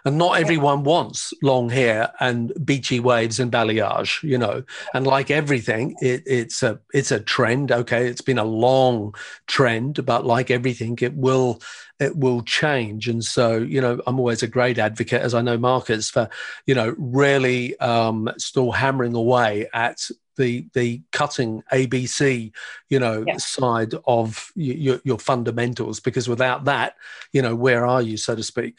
[0.06, 5.30] and not everyone wants long hair and beachy waves and balayage you know and like
[5.30, 9.14] everything it, it's a it's a trend okay it's been a long
[9.48, 11.60] trend but like everything it will
[12.00, 15.58] it will change and so you know i'm always a great advocate as i know
[15.58, 16.30] mark is for
[16.66, 19.98] you know really um, still hammering away at
[20.38, 22.52] the the cutting ABC,
[22.90, 23.38] you know, yeah.
[23.38, 26.02] side of your, your fundamentals.
[26.02, 26.96] Because without that,
[27.32, 28.76] you know, where are you, so to speak?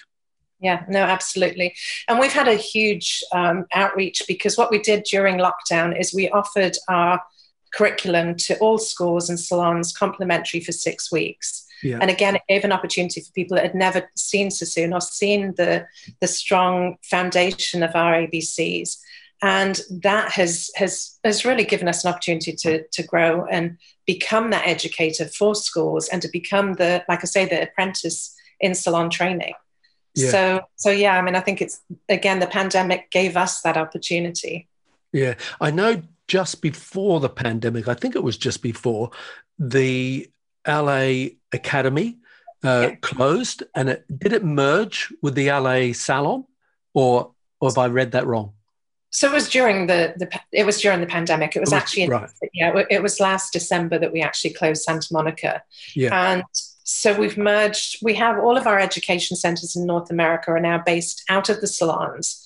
[0.59, 1.75] Yeah, no, absolutely.
[2.09, 6.31] And we've had a huge um, outreach because what we did during lockdown is we
[6.31, 7.21] offered our
[7.75, 11.67] curriculum to all schools and salons complimentary for six weeks.
[11.83, 11.99] Yeah.
[12.01, 15.55] And again, it gave an opportunity for people that had never seen Sassoon or seen
[15.57, 15.87] the,
[16.21, 18.97] the strong foundation of our ABCs.
[19.43, 23.77] And that has, has, has really given us an opportunity to, to grow and
[24.07, 28.75] become that educator for schools and to become the, like I say, the apprentice in
[28.75, 29.53] salon training.
[30.17, 30.31] Yeah.
[30.31, 34.69] So so yeah, I mean I think it's again the pandemic gave us that opportunity.
[35.13, 35.35] Yeah.
[35.61, 39.11] I know just before the pandemic, I think it was just before
[39.59, 40.29] the
[40.67, 42.19] LA Academy
[42.65, 42.95] uh, yeah.
[42.97, 46.45] closed and it did it merge with the LA Salon
[46.95, 48.53] or or have I read that wrong?
[49.11, 51.57] So it was during the, the it was during the pandemic.
[51.57, 52.31] It was, it was actually right.
[52.53, 55.63] yeah, it was last December that we actually closed Santa Monica.
[55.95, 56.33] Yeah.
[56.33, 56.45] And
[56.89, 60.81] so we've merged, we have all of our education centers in North America are now
[60.87, 62.45] based out of the salons.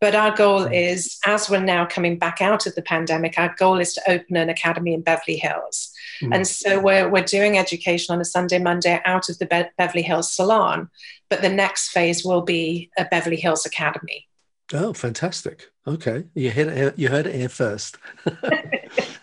[0.00, 0.74] But our goal mm.
[0.74, 4.38] is, as we're now coming back out of the pandemic, our goal is to open
[4.38, 5.92] an academy in Beverly Hills.
[6.22, 6.34] Mm.
[6.36, 10.02] And so we're, we're doing education on a Sunday, Monday out of the Be- Beverly
[10.02, 10.88] Hills salon.
[11.28, 14.26] But the next phase will be a Beverly Hills Academy.
[14.74, 15.70] Oh, fantastic.
[15.86, 16.24] Okay.
[16.34, 17.98] You heard it, you heard it here first.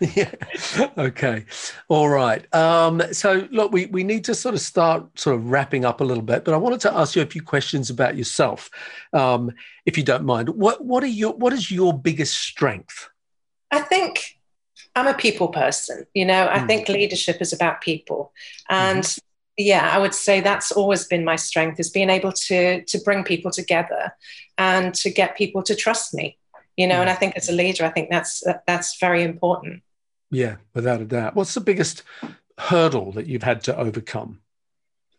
[0.00, 0.30] yeah.
[0.96, 1.44] Okay.
[1.88, 2.52] All right.
[2.54, 6.04] Um, so look, we, we need to sort of start sort of wrapping up a
[6.04, 8.70] little bit, but I wanted to ask you a few questions about yourself,
[9.12, 9.52] um,
[9.86, 10.48] if you don't mind.
[10.50, 13.08] What what are your what is your biggest strength?
[13.70, 14.38] I think
[14.94, 16.06] I'm a people person.
[16.14, 16.66] You know, I mm.
[16.66, 18.32] think leadership is about people.
[18.68, 19.26] And mm-hmm
[19.60, 23.22] yeah i would say that's always been my strength is being able to to bring
[23.24, 24.12] people together
[24.58, 26.36] and to get people to trust me
[26.76, 29.82] you know and i think as a leader i think that's that's very important
[30.32, 31.34] Yeah, without a doubt.
[31.34, 32.04] What's the biggest
[32.56, 34.38] hurdle that you've had to overcome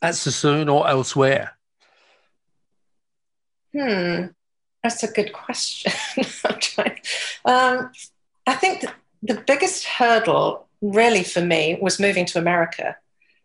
[0.01, 1.57] at Sassoon or elsewhere?
[3.73, 4.27] Hmm,
[4.83, 5.91] that's a good question.
[7.43, 7.91] Um,
[8.45, 8.85] I think
[9.23, 12.95] the biggest hurdle, really, for me, was moving to America.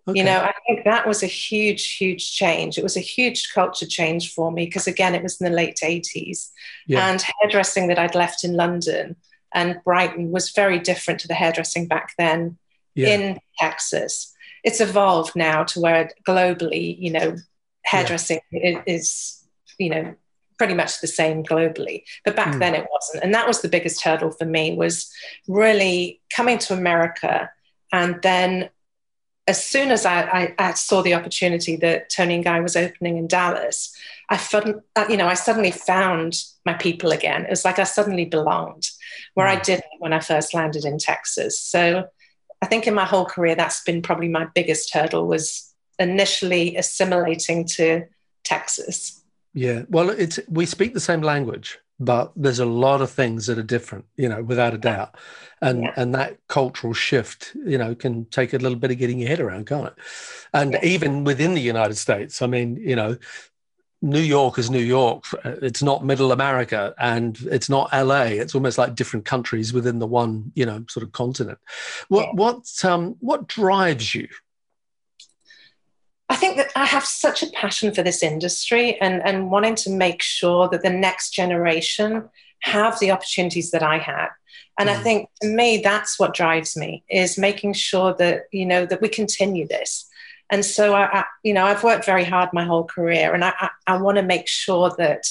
[0.08, 0.20] Okay.
[0.20, 2.78] You know, I think that was a huge, huge change.
[2.78, 5.80] It was a huge culture change for me because, again, it was in the late
[5.82, 6.50] 80s.
[6.86, 7.10] Yeah.
[7.10, 9.16] And hairdressing that I'd left in London
[9.52, 12.56] and Brighton was very different to the hairdressing back then
[12.94, 13.08] yeah.
[13.08, 14.32] in Texas.
[14.62, 17.36] It's evolved now to where globally, you know,
[17.84, 18.82] hairdressing yeah.
[18.86, 19.44] is,
[19.78, 20.14] you know,
[20.58, 22.58] pretty much the same globally but back mm.
[22.60, 25.10] then it wasn't and that was the biggest hurdle for me was
[25.46, 27.50] really coming to america
[27.92, 28.70] and then
[29.46, 33.16] as soon as I, I, I, saw the opportunity that Toni and Guy was opening
[33.16, 33.94] in Dallas,
[34.28, 37.44] I found, uh, you know, I suddenly found my people again.
[37.44, 38.88] It was like I suddenly belonged,
[39.34, 39.62] where I mm.
[39.62, 41.60] didn't when I first landed in Texas.
[41.60, 42.08] So
[42.60, 47.66] I think in my whole career, that's been probably my biggest hurdle was initially assimilating
[47.76, 48.04] to
[48.42, 49.22] Texas.
[49.54, 53.58] Yeah, well, it's we speak the same language, but there's a lot of things that
[53.58, 55.16] are different, you know, without a doubt,
[55.62, 55.92] and yeah.
[55.96, 59.40] and that cultural shift, you know, can take a little bit of getting your head
[59.40, 59.94] around, can't it?
[60.52, 60.84] And yeah.
[60.84, 63.16] even within the United States, I mean, you know,
[64.02, 65.24] New York is New York.
[65.44, 68.24] It's not Middle America, and it's not LA.
[68.24, 71.58] It's almost like different countries within the one, you know, sort of continent.
[72.08, 72.32] What yeah.
[72.34, 74.28] what um what drives you
[76.28, 79.90] I think that I have such a passion for this industry and, and wanting to
[79.90, 82.28] make sure that the next generation
[82.60, 84.28] have the opportunities that I had.
[84.78, 84.92] And mm.
[84.92, 89.00] I think to me, that's what drives me is making sure that, you know, that
[89.00, 90.08] we continue this.
[90.50, 93.52] And so I, I you know, I've worked very hard my whole career and I,
[93.58, 95.26] I, I want to make sure that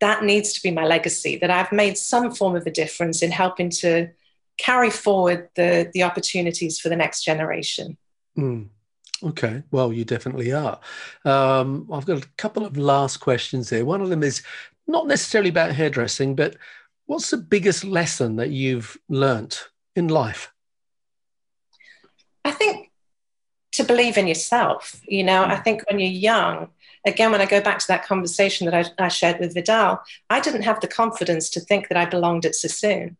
[0.00, 3.30] that needs to be my legacy, that I've made some form of a difference in
[3.30, 4.10] helping to
[4.58, 7.96] carry forward the, the opportunities for the next generation.
[8.36, 8.68] Mm.
[9.24, 10.78] Okay, well, you definitely are.
[11.24, 13.84] Um, I've got a couple of last questions here.
[13.84, 14.42] One of them is
[14.86, 16.56] not necessarily about hairdressing, but
[17.06, 20.52] what's the biggest lesson that you've learnt in life?
[22.44, 22.90] I think
[23.72, 25.00] to believe in yourself.
[25.08, 26.68] You know, I think when you're young,
[27.06, 30.40] again, when I go back to that conversation that I, I shared with Vidal, I
[30.40, 33.16] didn't have the confidence to think that I belonged at Sassoon.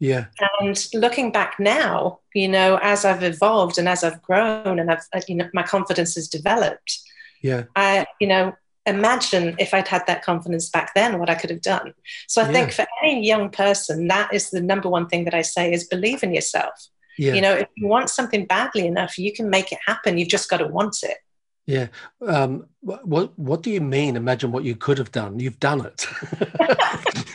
[0.00, 0.26] Yeah.
[0.60, 5.04] And looking back now, you know, as I've evolved and as I've grown and I've,
[5.28, 7.00] you know, my confidence has developed.
[7.42, 7.64] Yeah.
[7.76, 8.54] I, you know,
[8.86, 11.94] imagine if I'd had that confidence back then, what I could have done.
[12.26, 12.52] So I yeah.
[12.52, 15.86] think for any young person, that is the number one thing that I say is
[15.86, 16.88] believe in yourself.
[17.16, 17.34] Yeah.
[17.34, 20.18] You know, if you want something badly enough, you can make it happen.
[20.18, 21.18] You've just got to want it.
[21.66, 21.88] Yeah.
[22.26, 24.16] Um, what What do you mean?
[24.16, 25.38] Imagine what you could have done.
[25.38, 26.06] You've done it.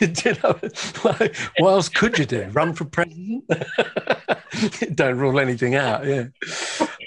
[0.24, 0.58] you know,
[1.04, 2.44] like, what else could you do?
[2.52, 3.44] Run for president?
[4.94, 6.06] Don't rule anything out.
[6.06, 6.28] Yeah.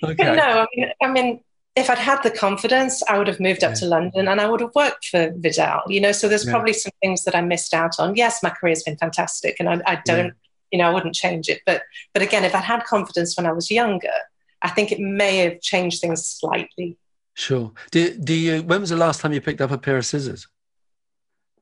[0.03, 0.35] Okay.
[0.35, 1.39] No, I mean, I mean,
[1.75, 3.75] if I'd had the confidence, I would have moved up yeah.
[3.75, 5.81] to London and I would have worked for Vidal.
[5.87, 6.51] You know, so there's yeah.
[6.51, 8.15] probably some things that I missed out on.
[8.15, 10.31] Yes, my career's been fantastic, and I, I don't, yeah.
[10.71, 11.61] you know, I wouldn't change it.
[11.65, 14.13] But but again, if I'd had confidence when I was younger,
[14.61, 16.97] I think it may have changed things slightly.
[17.33, 17.71] Sure.
[17.91, 18.61] Do, do you?
[18.63, 20.47] When was the last time you picked up a pair of scissors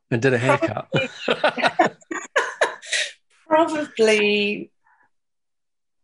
[0.09, 0.87] and did a haircut?
[1.25, 1.89] Probably,
[3.47, 4.71] probably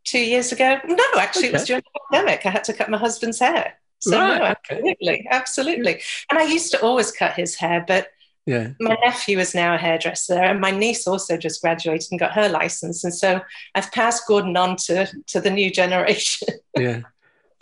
[0.05, 0.79] two years ago.
[0.85, 1.49] No, actually, okay.
[1.49, 2.45] it was during the pandemic.
[2.45, 3.73] I had to cut my husband's hair.
[3.99, 5.27] So right, no, absolutely, okay.
[5.29, 6.01] absolutely.
[6.29, 8.07] And I used to always cut his hair, but
[8.45, 8.69] yeah.
[8.79, 12.47] my nephew is now a hairdresser, and my niece also just graduated and got her
[12.47, 13.41] license, and so
[13.75, 16.47] I've passed Gordon on to to the new generation.
[16.77, 17.01] yeah.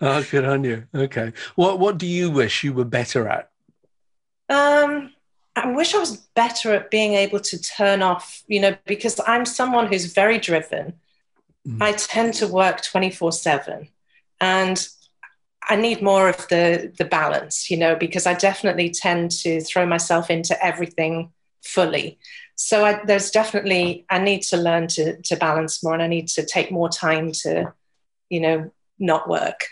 [0.02, 0.88] Oh, good on you.
[0.94, 1.32] Okay.
[1.56, 3.50] What What do you wish you were better at?
[4.50, 5.14] Um,
[5.56, 8.44] I wish I was better at being able to turn off.
[8.48, 10.94] You know, because I'm someone who's very driven.
[11.66, 11.82] Mm.
[11.82, 13.88] I tend to work twenty four seven,
[14.42, 14.88] and
[15.68, 17.72] I need more of the the balance.
[17.72, 21.32] You know, because I definitely tend to throw myself into everything
[21.64, 22.20] fully.
[22.58, 26.28] So I, there's definitely I need to learn to to balance more, and I need
[26.30, 27.74] to take more time to,
[28.30, 29.68] you know, not work.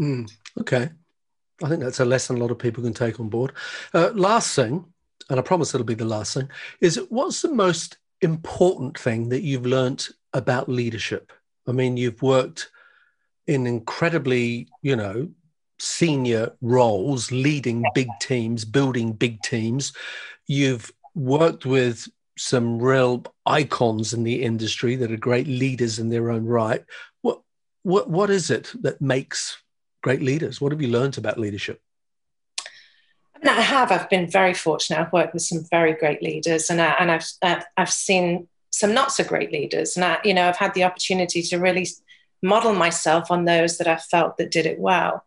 [0.00, 0.30] Mm,
[0.60, 0.90] okay.
[1.62, 3.52] I think that's a lesson a lot of people can take on board.
[3.94, 4.84] Uh, last thing,
[5.30, 9.42] and I promise it'll be the last thing, is what's the most important thing that
[9.42, 11.32] you've learned about leadership?
[11.66, 12.70] I mean, you've worked
[13.46, 15.30] in incredibly, you know,
[15.78, 19.92] senior roles, leading big teams, building big teams.
[20.46, 26.30] You've worked with some real icons in the industry that are great leaders in their
[26.30, 26.84] own right.
[27.22, 27.40] What
[27.82, 29.56] what what is it that makes
[30.02, 30.60] great leaders?
[30.60, 31.80] What have you learned about leadership?
[32.60, 33.92] I, mean, I have.
[33.92, 35.00] I've been very fortunate.
[35.00, 38.92] I've worked with some very great leaders, and I, and I've uh, I've seen some
[38.92, 39.96] not so great leaders.
[39.96, 41.86] And I, you know, I've had the opportunity to really
[42.42, 45.24] model myself on those that I felt that did it well.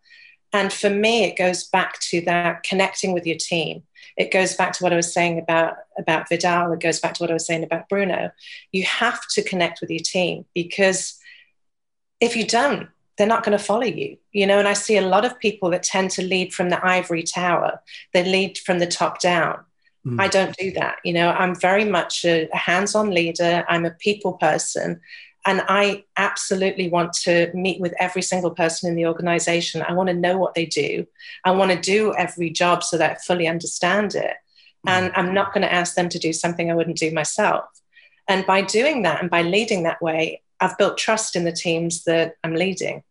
[0.53, 3.83] And for me, it goes back to that connecting with your team.
[4.17, 6.71] It goes back to what I was saying about, about Vidal.
[6.73, 8.31] It goes back to what I was saying about Bruno.
[8.71, 11.19] You have to connect with your team because
[12.19, 12.89] if you don't,
[13.19, 14.17] they're not going to follow you.
[14.31, 16.83] You know, and I see a lot of people that tend to lead from the
[16.83, 17.81] ivory tower.
[18.13, 19.59] They lead from the top down.
[20.07, 20.21] Mm.
[20.21, 20.95] I don't do that.
[21.03, 23.65] You know, I'm very much a, a hands on leader.
[23.67, 25.01] I'm a people person.
[25.45, 29.81] And I absolutely want to meet with every single person in the organization.
[29.81, 31.05] I want to know what they do.
[31.43, 34.35] I want to do every job so that I fully understand it.
[34.87, 34.91] Mm.
[34.91, 37.65] And I'm not going to ask them to do something I wouldn't do myself.
[38.29, 42.05] And by doing that and by leading that way, I've built trust in the teams
[42.05, 43.03] that I'm leading.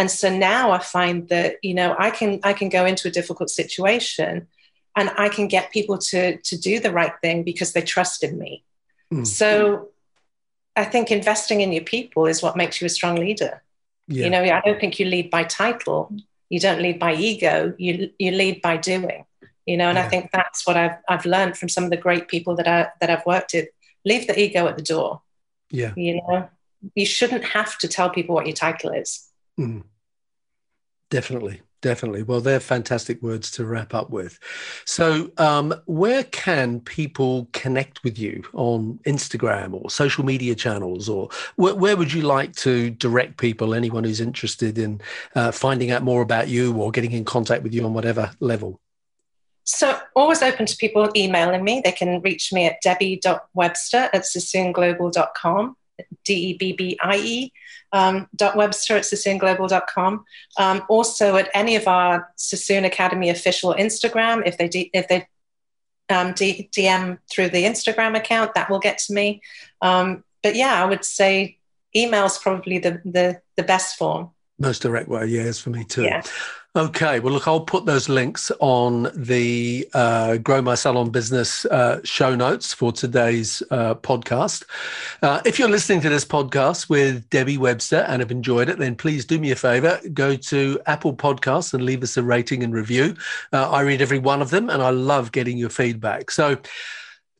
[0.00, 3.10] And so now I find that, you know, I can I can go into a
[3.10, 4.48] difficult situation
[4.96, 8.38] and I can get people to to do the right thing because they trust in
[8.38, 8.64] me.
[9.12, 9.26] Mm.
[9.26, 9.90] So
[10.74, 13.62] I think investing in your people is what makes you a strong leader.
[14.08, 14.24] Yeah.
[14.24, 16.10] You know, I don't think you lead by title.
[16.48, 17.74] You don't lead by ego.
[17.76, 19.26] You you lead by doing.
[19.66, 20.06] You know, and yeah.
[20.06, 22.88] I think that's what I've I've learned from some of the great people that I
[23.02, 23.68] that I've worked with.
[24.06, 25.20] Leave the ego at the door.
[25.70, 25.92] Yeah.
[25.94, 26.48] You know,
[26.94, 29.26] you shouldn't have to tell people what your title is.
[29.58, 29.84] Mm.
[31.10, 31.60] Definitely.
[31.82, 32.24] Definitely.
[32.24, 34.38] Well, they're fantastic words to wrap up with.
[34.84, 41.30] So, um, where can people connect with you on Instagram or social media channels, or
[41.56, 43.72] wh- where would you like to direct people?
[43.72, 45.00] Anyone who's interested in
[45.34, 48.78] uh, finding out more about you or getting in contact with you on whatever level?
[49.64, 51.80] So, always open to people emailing me.
[51.82, 55.76] They can reach me at debbie.webster at sassoonglobal.com.
[56.24, 57.52] D E B B I E,
[57.92, 60.24] um, dot Webster at sassoonglobal.com.
[60.58, 65.26] Um, also at any of our Sassoon Academy official Instagram, if they, D, if they
[66.08, 69.40] um, D, DM through the Instagram account, that will get to me.
[69.80, 71.58] Um, but yeah, I would say
[71.94, 74.30] email is probably the, the, the best form.
[74.58, 76.02] Most direct way, yes, for me too.
[76.02, 76.22] Yeah.
[76.76, 81.98] Okay, well, look, I'll put those links on the uh, Grow My Salon Business uh,
[82.04, 84.62] show notes for today's uh, podcast.
[85.20, 88.94] Uh, if you're listening to this podcast with Debbie Webster and have enjoyed it, then
[88.94, 92.72] please do me a favor go to Apple Podcasts and leave us a rating and
[92.72, 93.16] review.
[93.52, 96.30] Uh, I read every one of them and I love getting your feedback.
[96.30, 96.56] So,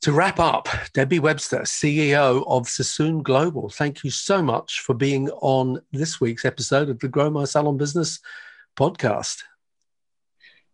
[0.01, 5.31] to wrap up, Debbie Webster, CEO of Sassoon Global, thank you so much for being
[5.41, 8.18] on this week's episode of the Grow My Salon Business
[8.77, 9.43] podcast.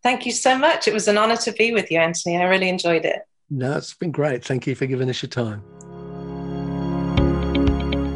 [0.03, 0.87] Thank you so much.
[0.87, 2.37] It was an honor to be with you, Anthony.
[2.37, 3.23] I really enjoyed it.
[3.51, 4.45] No, it's been great.
[4.45, 5.63] Thank you for giving us your time.